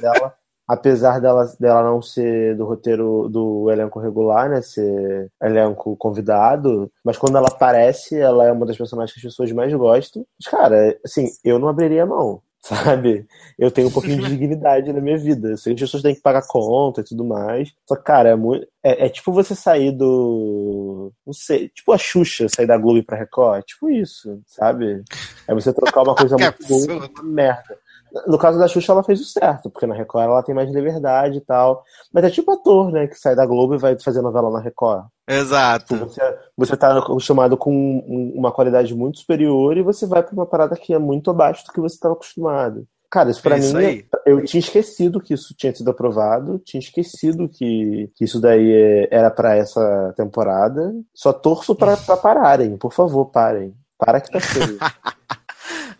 [0.00, 0.34] dela,
[0.68, 4.60] apesar dela, dela não ser do roteiro do elenco regular, né?
[4.60, 9.50] Ser elenco convidado, mas quando ela aparece, ela é uma das personagens que as pessoas
[9.52, 10.26] mais gostam.
[10.38, 12.42] Mas, cara, assim, eu não abriria a mão.
[12.60, 13.26] Sabe?
[13.56, 15.50] Eu tenho um pouquinho de dignidade na minha vida.
[15.50, 17.72] Eu sei que as pessoas têm que pagar conta e tudo mais.
[17.86, 18.66] Só que, cara, é muito.
[18.82, 21.12] É, é tipo você sair do.
[21.24, 23.60] Não sei, tipo a Xuxa sair da Globo pra Record.
[23.60, 25.02] É tipo isso, sabe?
[25.46, 27.78] É você trocar uma coisa muito boa uma merda.
[28.26, 31.38] No caso da Xuxa, ela fez o certo, porque na Record ela tem mais liberdade
[31.38, 31.82] e tal.
[32.12, 33.06] Mas é tipo ator, né?
[33.06, 35.04] Que sai da Globo e vai fazer novela na Record.
[35.28, 35.96] Exato.
[35.96, 36.20] Você,
[36.56, 40.74] você tá acostumado com um- uma qualidade muito superior e você vai pra uma parada
[40.76, 42.86] que é muito abaixo do que você estava acostumado.
[43.10, 44.04] Cara, isso pra É isso mim, aí.
[44.26, 49.08] eu tinha esquecido que isso tinha sido aprovado, tinha esquecido que, que isso daí é-
[49.10, 50.92] era pra essa temporada.
[51.14, 53.74] Só torço pra, pra pararem, por favor, parem.
[53.98, 54.78] Para que tá feio.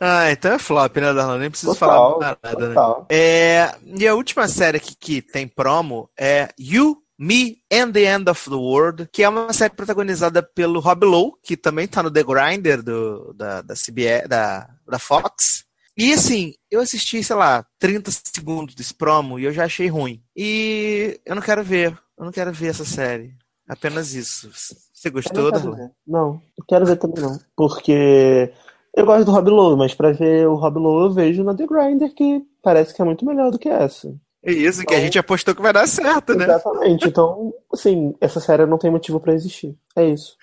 [0.01, 1.39] Ah, então é flop, né, Darlan?
[1.39, 2.75] Nem preciso Total, falar nada, né?
[2.75, 3.07] total.
[3.11, 8.31] É, e a última série aqui que tem promo é You, Me and the End
[8.31, 12.11] of the World, que é uma série protagonizada pelo Rob Lowe, que também tá no
[12.13, 15.65] The Grinder do, da, da CBS, da, da Fox.
[15.97, 20.23] E assim, eu assisti, sei lá, 30 segundos desse promo e eu já achei ruim.
[20.37, 23.35] E eu não quero ver, eu não quero ver essa série.
[23.69, 24.49] Apenas isso.
[24.53, 25.77] Você Eu gostou, não quero Darlan?
[25.77, 25.91] ver.
[26.07, 27.37] Não, não quero ver também não.
[27.57, 28.53] Porque
[28.97, 31.67] eu gosto do Rob Lowe, mas pra ver o Rob Lowe eu vejo na The
[31.67, 34.15] Grinder, que parece que é muito melhor do que essa.
[34.43, 36.45] É isso, que a Então- gente apostou que vai dar certo, né?
[36.45, 37.09] Exatamente.
[37.09, 39.77] Então, assim, essa série não tem motivo pra existir.
[39.97, 40.37] É isso.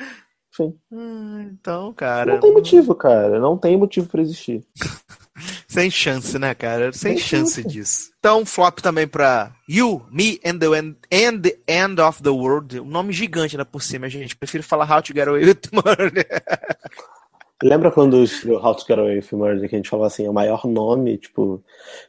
[0.53, 0.73] Enfim.
[0.93, 2.33] Ah, então, cara.
[2.33, 3.39] Não tem motivo, cara.
[3.39, 4.63] Não tem motivo pra existir.
[5.67, 6.93] Sem chance, né, cara?
[6.93, 7.67] Sem Sem chance chance.
[7.67, 8.11] disso.
[8.19, 12.79] Então, flop também pra You, Me and the, End, and the End of the World.
[12.79, 14.35] Um nome gigante ainda por cima, gente.
[14.37, 16.25] Prefiro falar How to Get Away with Murder.
[17.63, 20.29] Lembra quando o How to Get Away with Murder, que a gente falou assim, é
[20.29, 21.63] o maior nome, tipo,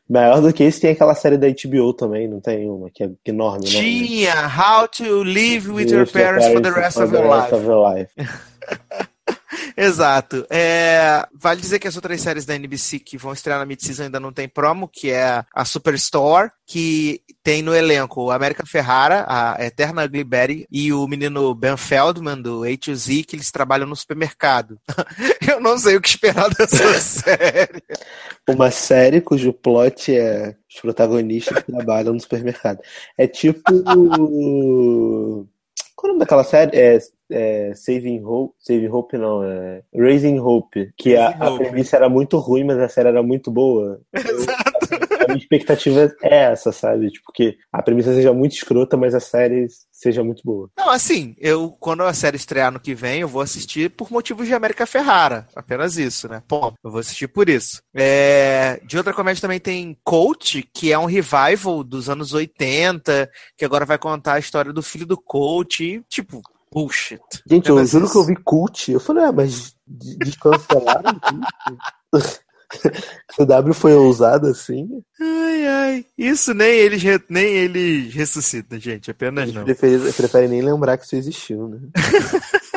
[0.09, 3.11] maior do que esse tem aquela série da HBO também, não tem uma, que é
[3.25, 3.71] enorme, né?
[3.71, 7.55] Tinha How to Live with Your Parents for the Rest of Your life.
[7.55, 8.11] your life.
[9.77, 10.47] Exato.
[10.49, 14.19] É, vale dizer que as outras séries da NBC que vão estrear na mid-season ainda
[14.19, 19.57] não tem promo, que é a Superstore, que tem no elenco o América Ferrara, a
[19.65, 24.81] Eterna Ugly Betty e o menino Ben Feldman, do A2Z, que eles trabalham no supermercado.
[25.47, 27.83] Eu não sei o que esperar dessa série.
[28.49, 32.81] Uma série cujo plot é os protagonistas que trabalham no supermercado.
[33.19, 33.63] É tipo.
[36.07, 36.77] É o nome daquela série?
[36.77, 36.99] É,
[37.31, 38.55] é Saving Hope.
[38.61, 40.93] Saving Hope não, é Raising Hope.
[40.97, 44.01] Que a, a premissa era muito ruim, mas a série era muito boa.
[44.15, 44.66] Exato.
[45.37, 47.11] Expectativa é essa, sabe?
[47.11, 50.69] Tipo, que a premissa seja muito escrota, mas a série seja muito boa.
[50.77, 54.47] Não, assim, eu quando a série estrear no que vem, eu vou assistir por motivos
[54.47, 55.47] de América Ferrara.
[55.55, 56.43] Apenas isso, né?
[56.47, 57.81] Pô, eu vou assistir por isso.
[57.95, 58.81] É...
[58.85, 63.85] De outra comédia também tem Coach, que é um revival dos anos 80, que agora
[63.85, 65.83] vai contar a história do filho do Coach.
[65.85, 66.41] E, tipo,
[66.73, 67.21] bullshit.
[67.49, 68.13] Gente, eu juro isso.
[68.13, 68.93] que eu vi cult.
[68.93, 71.19] Eu falei, ah, mas de- descancelaram?
[73.37, 74.89] CW foi ousado assim?
[75.21, 76.07] Ai, ai.
[76.19, 79.11] Isso nem eles, re- nem eles ressuscitam, gente.
[79.11, 79.65] Apenas Eles não.
[79.65, 81.79] preferem, preferem nem lembrar que isso existiu, né?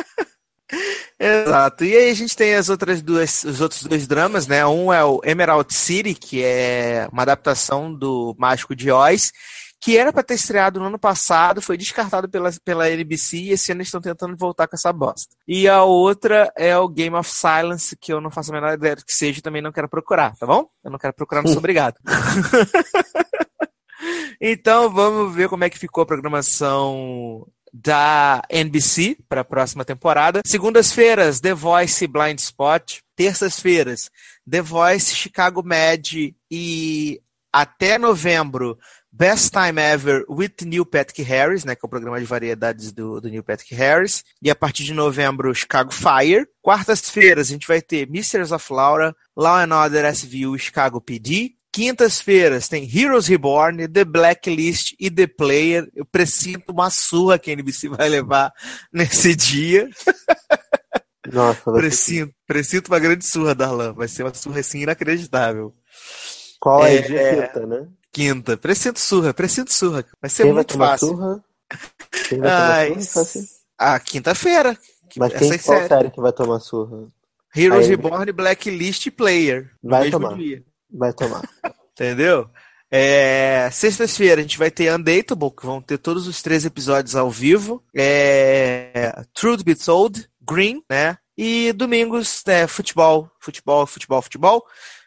[1.18, 1.84] Exato.
[1.84, 4.64] E aí a gente tem as outras duas, os outros dois dramas, né?
[4.66, 9.30] Um é o Emerald City, que é uma adaptação do Mágico de Oz,
[9.80, 13.72] que era para ter estreado no ano passado, foi descartado pela, pela NBC e esse
[13.72, 15.34] ano eles estão tentando voltar com essa bosta.
[15.48, 18.96] E a outra é o Game of Silence, que eu não faço a menor ideia
[18.96, 20.68] do que seja e também não quero procurar, tá bom?
[20.84, 21.96] Eu não quero procurar, não sou obrigado.
[24.38, 30.42] então vamos ver como é que ficou a programação da NBC para a próxima temporada.
[30.44, 32.98] Segundas-feiras, The Voice Blind Spot.
[33.16, 34.10] Terças-feiras,
[34.50, 37.20] The Voice, Chicago Med e
[37.52, 38.78] até novembro,
[39.12, 43.20] Best Time Ever with Neil Patrick Harris, né, que é o programa de variedades do,
[43.20, 44.24] do Neil Patrick Harris.
[44.40, 46.46] E a partir de novembro, Chicago Fire.
[46.62, 51.54] Quartas-feiras, a gente vai ter Misters of Laura, Law and Order SVU, Chicago PD.
[51.72, 55.88] Quintas-feiras tem Heroes Reborn, The Blacklist e The Player.
[55.94, 58.52] Eu presinto uma surra que a NBC vai levar
[58.92, 59.88] nesse dia.
[61.32, 63.92] Nossa, Presinto, presinto uma grande surra, Darlan.
[63.92, 65.74] Vai ser uma surra assim inacreditável.
[66.58, 67.86] Qual é, É, dia quinta, né?
[68.12, 70.04] Quinta, presinto surra, presinto surra.
[70.20, 71.08] Vai ser Quem vai muito tomar fácil.
[71.08, 71.44] surra?
[72.28, 73.24] Quem vai tomar Ai, surra?
[73.24, 73.42] Fácil.
[73.78, 74.78] a quinta-feira.
[75.16, 75.88] Mas quem, Essas qual séries.
[75.88, 77.06] série que vai tomar surra?
[77.54, 79.70] Heroes Aí- Reborn, Blacklist Player.
[79.82, 80.36] Vai tomar.
[80.36, 80.62] dia.
[80.92, 81.42] Vai tomar.
[81.92, 82.48] Entendeu?
[82.92, 87.30] É, Sexta-feira a gente vai ter Undateable, que vão ter todos os três episódios ao
[87.30, 87.82] vivo.
[87.94, 91.16] É, Truth Be Told, Green, né?
[91.38, 94.64] E domingos, é, futebol, futebol, futebol, futebol.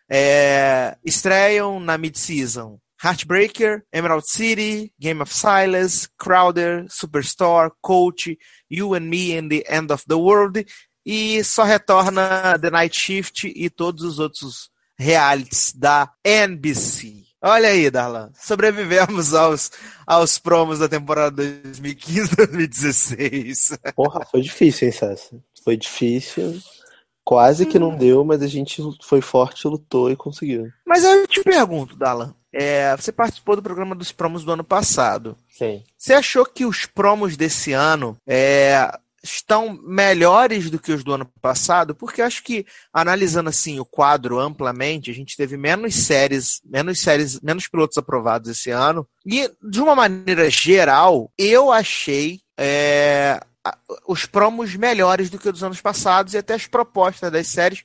[0.10, 8.38] É, estreiam na mid-season Heartbreaker, Emerald City, Game of Silence, Crowder, Superstore, Coach,
[8.70, 10.66] You and Me and the End of the World.
[11.06, 17.26] E só retorna The Night Shift e todos os outros realities da NBC.
[17.42, 18.32] Olha aí, Darlan.
[18.40, 19.70] Sobrevivemos aos,
[20.08, 23.78] aos promos da temporada 2015-2016.
[23.94, 25.44] Porra, foi difícil, hein, Sassi?
[25.62, 26.58] Foi difícil.
[27.22, 30.72] Quase que não deu, mas a gente foi forte, lutou e conseguiu.
[30.88, 32.34] Mas eu te pergunto, Darlan.
[32.54, 35.36] É, você participou do programa dos promos do ano passado.
[35.50, 35.84] Sim.
[35.98, 38.90] Você achou que os promos desse ano é,
[39.24, 41.96] estão melhores do que os do ano passado?
[41.96, 47.00] Porque eu acho que, analisando assim o quadro amplamente, a gente teve menos séries, menos
[47.00, 49.08] séries, menos pilotos aprovados esse ano.
[49.26, 53.40] E, de uma maneira geral, eu achei é,
[54.08, 57.84] os promos melhores do que os dos anos passados e até as propostas das séries.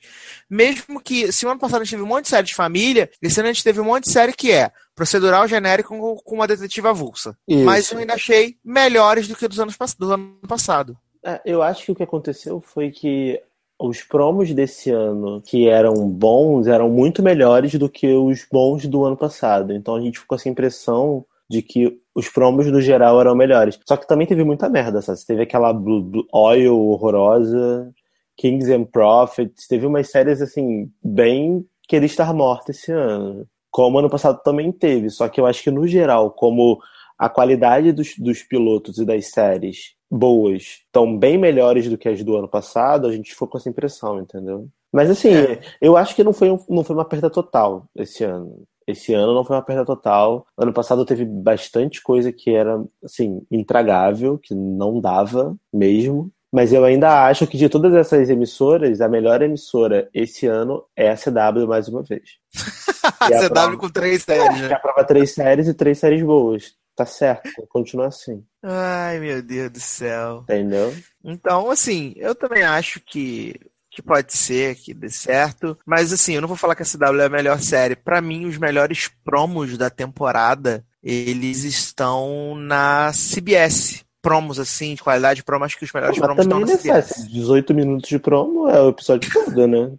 [0.49, 3.09] Mesmo que, se o ano passado a gente teve um monte de série de família,
[3.21, 6.47] esse ano a gente teve um monte de série que é procedural genérico com, uma
[6.47, 7.37] detetive avulsa.
[7.47, 7.63] Isso.
[7.63, 10.97] Mas eu ainda achei melhores do que dos anos do ano passado.
[11.23, 13.41] É, eu acho que o que aconteceu foi que
[13.79, 19.05] os promos desse ano, que eram bons, eram muito melhores do que os bons do
[19.05, 19.71] ano passado.
[19.71, 23.79] Então a gente ficou com essa impressão de que os promos no geral eram melhores.
[23.87, 25.19] Só que também teve muita merda, sabe?
[25.25, 27.91] Teve aquela Blue, Blue Oil horrorosa,
[28.37, 33.45] Kings and Prophets, teve umas séries assim, bem querer estar morta esse ano.
[33.71, 35.09] Como ano passado também teve.
[35.09, 36.79] Só que eu acho que no geral, como
[37.17, 42.23] a qualidade dos, dos pilotos e das séries boas estão bem melhores do que as
[42.23, 44.67] do ano passado, a gente ficou com essa impressão, entendeu?
[44.91, 45.59] Mas assim, É.
[45.81, 48.63] eu acho que não foi, um- não foi uma perda total esse ano.
[48.89, 50.47] Esse ano não foi uma perda total.
[50.57, 56.31] Ano passado teve bastante coisa que era, assim, intragável, que não dava mesmo.
[56.51, 61.11] Mas eu ainda acho que de todas essas emissoras, a melhor emissora esse ano é
[61.11, 62.37] a CW mais uma vez.
[63.29, 64.73] E a CW prova- com três séries, Que né?
[64.73, 66.73] aprova três séries e três séries boas.
[66.95, 70.41] Tá certo, continua assim, Ai, meu Deus do céu.
[70.43, 70.93] entendeu?
[71.23, 73.55] Então, assim, eu também acho que
[73.91, 75.77] que pode ser que dê certo.
[75.85, 77.95] Mas assim, eu não vou falar que a CW é a melhor série.
[77.95, 84.03] Para mim, os melhores promos da temporada, eles estão na CBS.
[84.21, 86.83] Promos, assim, de qualidade promo, acho que os melhores Mas promos estão na CBS.
[86.85, 87.29] necessita.
[87.31, 89.91] 18 minutos de promo é o episódio todo, né?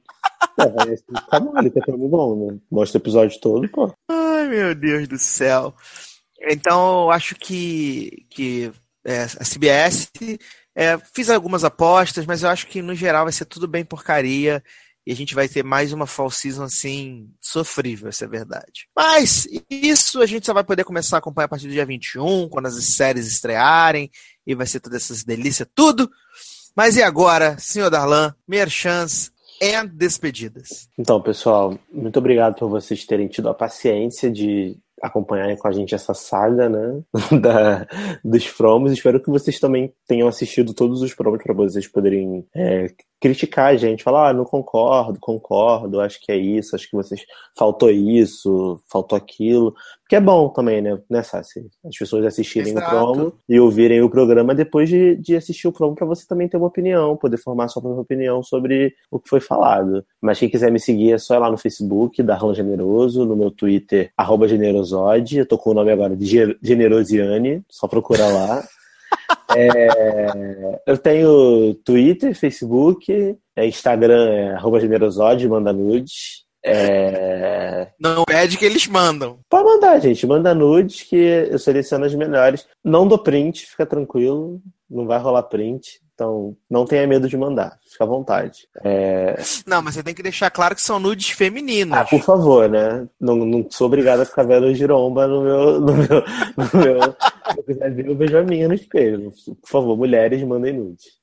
[0.58, 2.58] É, esse tá mole, é promo bom, né?
[2.70, 3.92] Mostra o episódio todo, pô.
[4.10, 5.74] Ai, meu Deus do céu.
[6.42, 8.70] Então, eu acho que, que
[9.04, 10.10] é, a CBS.
[10.80, 14.64] É, fiz algumas apostas, mas eu acho que no geral vai ser tudo bem porcaria.
[15.06, 18.88] E a gente vai ter mais uma fall season assim, sofrível, essa é a verdade.
[18.96, 22.48] Mas isso a gente só vai poder começar a acompanhar a partir do dia 21,
[22.48, 24.10] quando as séries estrearem.
[24.46, 26.10] E vai ser todas essas delícias, tudo.
[26.74, 30.88] Mas e agora, senhor Darlan, merchans e despedidas.
[30.98, 35.94] Então, pessoal, muito obrigado por vocês terem tido a paciência de acompanharem com a gente
[35.94, 37.02] essa saga, né,
[37.40, 37.86] da,
[38.24, 38.92] dos promos.
[38.92, 42.88] Espero que vocês também tenham assistido todos os promos para vocês poderem é,
[43.20, 47.20] criticar a gente, falar, ah, não concordo, concordo, acho que é isso, acho que vocês
[47.56, 49.74] faltou isso, faltou aquilo.
[50.08, 51.68] Que é bom também, né, né Sassi?
[51.84, 52.86] As pessoas assistirem Exato.
[52.86, 56.48] o promo e ouvirem o programa depois de, de assistir o promo para você também
[56.48, 60.04] ter uma opinião, poder formar sua própria opinião sobre o que foi falado.
[60.20, 63.50] Mas quem quiser me seguir é só ir lá no Facebook, Darlan Generoso, no meu
[63.50, 65.38] Twitter, arroba Generosode.
[65.38, 68.64] Eu tô com o nome agora de Ge- Generosiane, só procura lá.
[69.56, 76.44] É, eu tenho Twitter, Facebook, é, Instagram é arroba Generosode, manda nudes.
[76.64, 79.38] É, Não pede que eles mandam.
[79.48, 80.26] Pode mandar, gente.
[80.26, 82.66] Manda nudes que eu seleciono as melhores.
[82.84, 84.60] Não dou print, fica tranquilo.
[84.88, 86.00] Não vai rolar print.
[86.20, 87.78] Então, não tenha medo de mandar.
[87.90, 88.68] Fica à vontade.
[88.84, 89.40] É...
[89.66, 91.96] Não, mas você tem que deixar claro que são nudes femininos.
[91.96, 93.08] Ah, por favor, né?
[93.18, 95.80] Não, não sou obrigado a ficar vendo giromba no meu.
[95.80, 96.24] No meu,
[96.58, 97.16] no meu...
[97.52, 99.32] Se eu quiser ver, eu vejo a minha no espelho.
[99.60, 101.20] Por favor, mulheres, mandem nudes.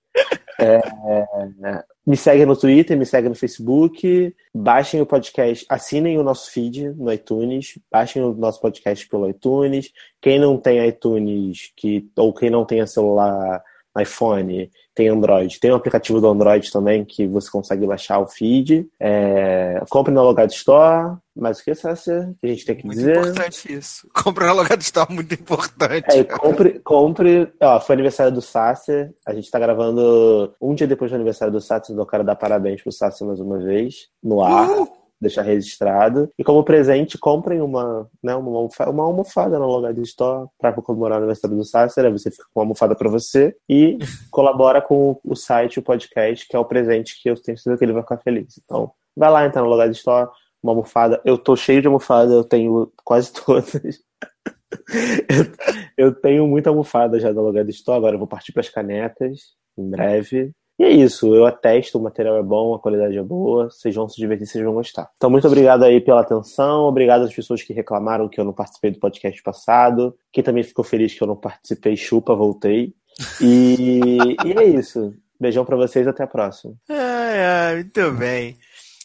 [0.60, 6.24] É, é, me segue no Twitter, me segue no Facebook, baixem o podcast, assinem o
[6.24, 9.92] nosso feed no iTunes, baixem o nosso podcast pelo iTunes.
[10.20, 13.62] Quem não tem iTunes, que, ou quem não tem celular
[14.00, 18.88] iPhone, tem Android, tem um aplicativo do Android também que você consegue baixar o feed.
[19.00, 22.98] É, compre no Logado Store, mas o que, Sácia, que a gente tem que Muito
[22.98, 23.18] dizer?
[23.18, 24.08] importante isso.
[24.16, 26.18] Comprar no lugar do store muito importante.
[26.18, 27.54] É, compre, compre.
[27.62, 29.14] Ó, foi aniversário do Sácer.
[29.26, 31.92] A gente tá gravando um dia depois do aniversário do Sácer.
[31.94, 34.68] Então eu quero dar parabéns pro Sácer mais uma vez, no ar.
[35.20, 36.30] Deixar registrado.
[36.38, 40.74] E como presente, comprem uma, né, uma, almofa- uma almofada no lugar de Store para
[40.74, 42.06] comemorar o aniversário do Sácer.
[42.06, 43.98] Aí você fica com uma almofada para você e
[44.32, 47.86] colabora com o site, o podcast, que é o presente que eu tenho certeza que
[47.86, 48.60] ele vai ficar feliz.
[48.64, 50.30] Então, vai lá entrar no lugar de Store,
[50.62, 51.20] uma almofada.
[51.26, 53.74] Eu tô cheio de almofada, eu tenho quase todas.
[55.98, 58.70] Eu, eu tenho muita almofada já da Logado Store, agora eu vou partir para as
[58.70, 59.40] canecas
[59.78, 60.52] em breve.
[60.80, 64.08] E é isso, eu atesto, o material é bom, a qualidade é boa, vocês vão
[64.08, 65.10] se divertir, vocês vão gostar.
[65.18, 68.92] Então, muito obrigado aí pela atenção, obrigado às pessoas que reclamaram que eu não participei
[68.92, 72.94] do podcast passado, quem também ficou feliz que eu não participei, chupa, voltei.
[73.42, 75.14] E, e é isso.
[75.40, 76.74] Beijão pra vocês, até a próxima.
[76.90, 78.58] Ai, ai, muito bem.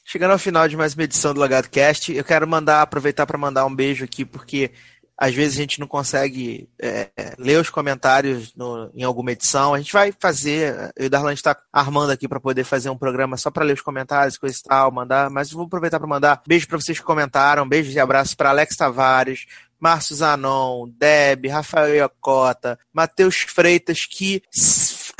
[0.04, 3.38] Chegando ao final de mais uma edição do Logado Cast, eu quero mandar, aproveitar para
[3.38, 4.70] mandar um beijo aqui, porque
[5.16, 7.08] às vezes a gente não consegue é,
[7.38, 9.74] ler os comentários no- em alguma edição.
[9.74, 12.98] A gente vai fazer, eu e o Darlan está armando aqui para poder fazer um
[12.98, 16.42] programa só para ler os comentários, coisa e tal, mandar, mas vou aproveitar para mandar
[16.46, 19.46] beijo para vocês que comentaram, beijos e abraços para Alex Tavares,
[19.78, 24.42] Márcio Zanon, Deb, Rafael Iacota, Matheus Freitas, que,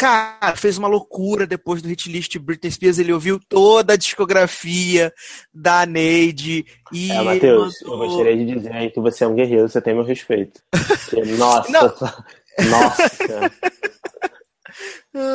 [0.03, 2.99] cara, fez uma loucura depois do hit list Britney Spears.
[2.99, 5.13] Ele ouviu toda a discografia
[5.55, 7.11] da Neide e.
[7.11, 9.95] É, Matheus, eu mandou- gostaria de dizer aí que você é um guerreiro, você tem
[9.95, 10.61] meu respeito.
[10.71, 11.71] Porque, nossa,
[12.69, 13.51] nossa.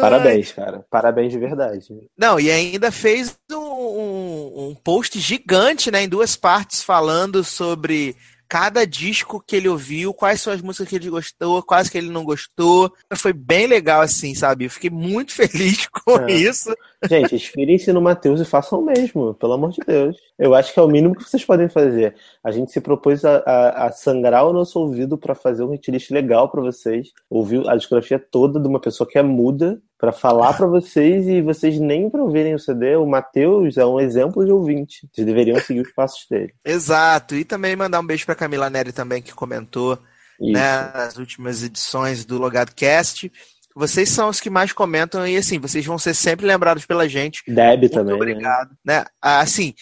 [0.01, 0.85] Parabéns, cara.
[0.89, 1.87] Parabéns de verdade.
[2.17, 8.15] Não, e ainda fez um, um- um post gigante, né, em duas partes, falando sobre
[8.47, 12.09] cada disco que ele ouviu, quais são as músicas que ele gostou, quais que ele
[12.09, 12.91] não gostou.
[13.15, 14.65] Foi bem legal, assim, sabe?
[14.65, 16.31] Eu fiquei muito feliz com É.
[16.31, 16.73] isso.
[17.07, 20.15] Gente, inspirem-se no Matheus e façam o mesmo, pelo amor de Deus.
[20.39, 22.15] Eu acho que é o mínimo que vocês podem fazer.
[22.43, 26.09] A gente se propôs a, a- a sangrar o nosso ouvido pra fazer um hitlist
[26.11, 27.09] legal pra vocês.
[27.29, 31.41] Ouvir a discografia toda de uma pessoa que é muda pra falar pra vocês e
[31.41, 32.95] vocês nem pra ouvirem o CD.
[32.95, 35.07] O Matheus é um exemplo de ouvinte.
[35.11, 36.53] Vocês deveriam seguir os passos dele.
[36.63, 37.35] Exato.
[37.35, 39.97] E também mandar um beijo pra Camila Neri também, que comentou
[40.39, 40.51] Isso.
[40.53, 43.31] né, nas últimas edições do Logado Cast.
[43.77, 47.43] Vocês são os que mais comentam e assim, vocês vão ser sempre lembrados pela gente.
[47.47, 48.07] Deb Muito também.
[48.07, 48.13] né?
[48.15, 48.75] obrigado.
[48.83, 49.05] Né?
[49.21, 49.75] Ah, Assim,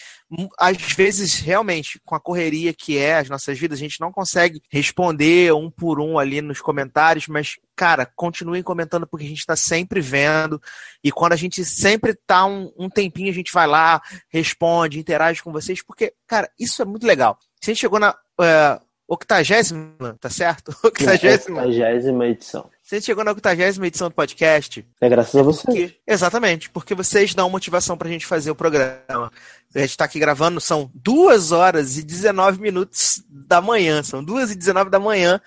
[0.58, 4.60] às vezes, realmente, com a correria que é as nossas vidas, a gente não consegue
[4.70, 9.56] responder um por um ali nos comentários, mas, cara, continuem comentando porque a gente está
[9.56, 10.60] sempre vendo.
[11.02, 15.42] E quando a gente sempre tá um, um tempinho, a gente vai lá, responde, interage
[15.42, 17.38] com vocês, porque, cara, isso é muito legal.
[17.62, 18.78] Se a gente chegou na é,
[19.08, 20.76] octagésima, tá certo?
[20.84, 21.62] Octagésima.
[21.62, 22.75] Octagésima edição.
[22.88, 25.62] Gente chegou na octagésima edição do podcast, É graças a você.
[25.64, 29.32] porque- exatamente, porque vocês dão motivação pra gente fazer o programa.
[29.74, 34.52] A gente tá aqui gravando, são 2 horas e 19 minutos da manhã, são 2
[34.52, 35.40] e 19 da manhã,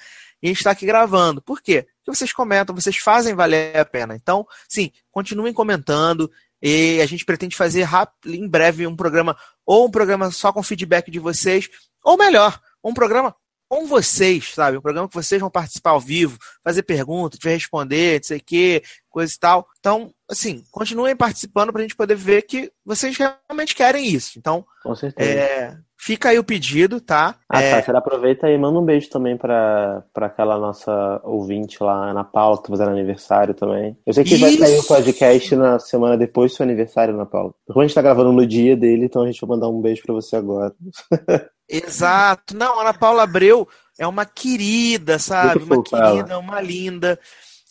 [0.44, 1.41] e a gente tá aqui gravando.
[1.41, 1.88] Por quê?
[2.03, 4.16] Porque vocês comentam, vocês fazem valer a pena.
[4.16, 6.30] Então, sim, continuem comentando,
[6.61, 10.61] e a gente pretende fazer rap- em breve um programa, ou um programa só com
[10.61, 11.70] feedback de vocês,
[12.03, 13.34] ou melhor, um programa
[13.69, 14.77] com vocês, sabe?
[14.77, 18.43] Um programa que vocês vão participar ao vivo, fazer perguntas, te responder, não sei o
[18.43, 19.67] quê, coisa e tal.
[19.79, 24.39] Então, assim, continuem participando pra gente poder ver que vocês realmente querem isso.
[24.39, 25.29] Então, Com certeza.
[25.29, 27.35] é, fica aí o pedido, tá?
[27.49, 32.11] Ah, É, Sácer, aproveita e manda um beijo também pra, pra aquela nossa ouvinte lá,
[32.11, 33.97] Ana Paula, que tá fazendo aniversário também.
[34.05, 34.59] Eu sei que vai Isso!
[34.65, 37.53] sair o podcast na semana depois do seu aniversário, Ana Paula.
[37.67, 40.01] Como a gente tá gravando no dia dele, então a gente vai mandar um beijo
[40.05, 40.73] pra você agora.
[41.69, 42.55] Exato.
[42.57, 43.67] Não, Ana Paula Abreu
[43.99, 45.63] é uma querida, sabe?
[45.63, 46.11] Uma fofa ela.
[46.11, 47.19] querida, uma linda,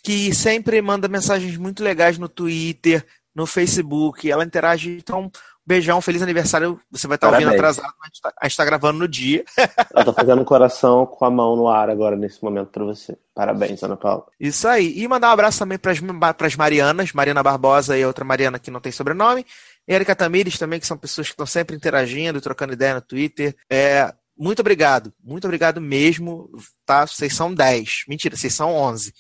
[0.05, 4.31] que sempre manda mensagens muito legais no Twitter, no Facebook.
[4.31, 4.91] Ela interage.
[5.01, 5.31] Então,
[5.69, 6.81] beijão, feliz aniversário.
[6.91, 7.61] Você vai estar ouvindo Parabéns.
[7.79, 9.45] atrasado, mas a gente tá- a gente tá gravando no dia.
[9.95, 13.17] Ela tá fazendo um coração com a mão no ar agora, nesse momento, pra você.
[13.35, 14.25] Parabéns, Ana Paula.
[14.41, 14.99] Isso aí.
[14.99, 18.81] E mandar um abraço também para as Marianas, Mariana Barbosa e outra Mariana que não
[18.81, 19.45] tem sobrenome.
[19.87, 23.55] Erika Tamires também, que são pessoas que estão sempre interagindo, trocando ideia no Twitter.
[23.71, 25.13] É, muito obrigado.
[25.23, 26.49] Muito obrigado mesmo.
[26.87, 27.05] Tá?
[27.07, 28.05] Vocês são 10.
[28.09, 29.13] Mentira, vocês são 11.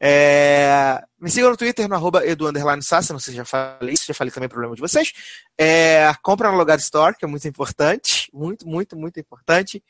[0.00, 4.14] É, me sigam no Twitter, no arroba edu não sei se já falei isso, já
[4.14, 5.12] falei também o problema de vocês.
[5.58, 8.30] É, compra no Logar Store, que é muito importante.
[8.32, 9.84] Muito, muito, muito importante.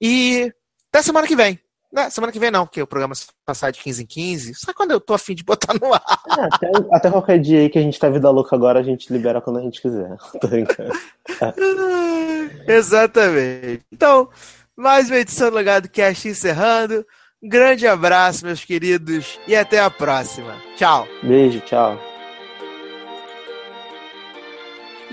[0.00, 0.52] E
[0.90, 1.58] até semana que vem.
[1.96, 2.10] Né?
[2.10, 3.14] Semana que vem não, porque o programa
[3.46, 4.54] vai sair de 15 em 15.
[4.54, 6.02] Só quando eu tô afim de botar no ar.
[6.28, 9.10] É, até, até qualquer dia aí que a gente tá vida louca agora, a gente
[9.10, 10.14] libera quando a gente quiser.
[10.38, 10.92] Tô brincando.
[12.68, 13.82] Exatamente.
[13.90, 14.28] Então,
[14.76, 17.02] mais uma edição do Legado Cast encerrando.
[17.42, 20.54] Um grande abraço, meus queridos, e até a próxima.
[20.76, 21.08] Tchau.
[21.22, 21.98] Beijo, tchau.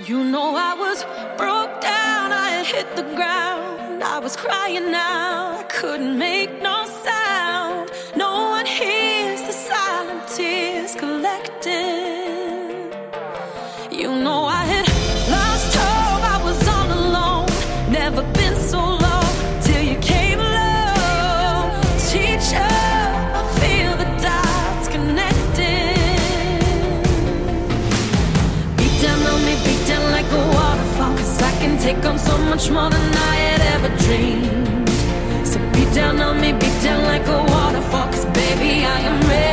[0.06, 1.06] You know I was
[1.38, 2.23] broke down,
[2.64, 4.02] hit the ground.
[4.02, 7.90] I was crying out, I couldn't make no sound.
[8.16, 11.93] No one hears the silent tears collecting.
[32.54, 34.88] Much more than I had ever dreamed.
[35.44, 38.06] So beat down on me, beat down like a waterfall.
[38.12, 39.43] Cause baby, I am ready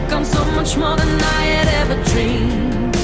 [0.00, 2.96] take on so much more than I had ever dreamed.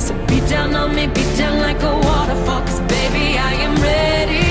[0.00, 2.62] So beat down on me, beat down like a waterfall.
[2.66, 4.41] Cause baby, I am ready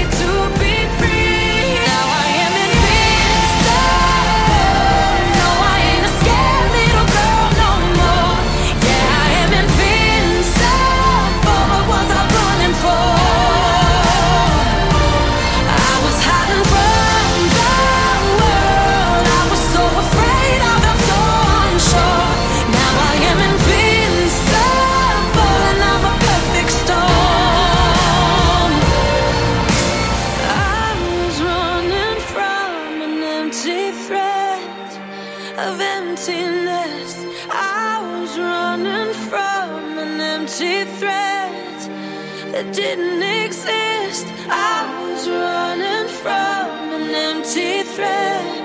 [42.82, 44.26] didn't exist.
[44.50, 46.68] I was running from
[46.98, 48.64] an empty thread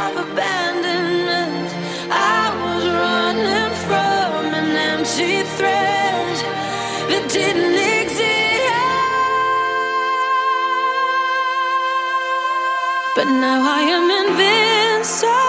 [0.00, 1.70] of abandonment.
[2.10, 6.36] I was running from an empty thread
[7.10, 8.28] that didn't exist.
[13.16, 15.47] But now I am invincible.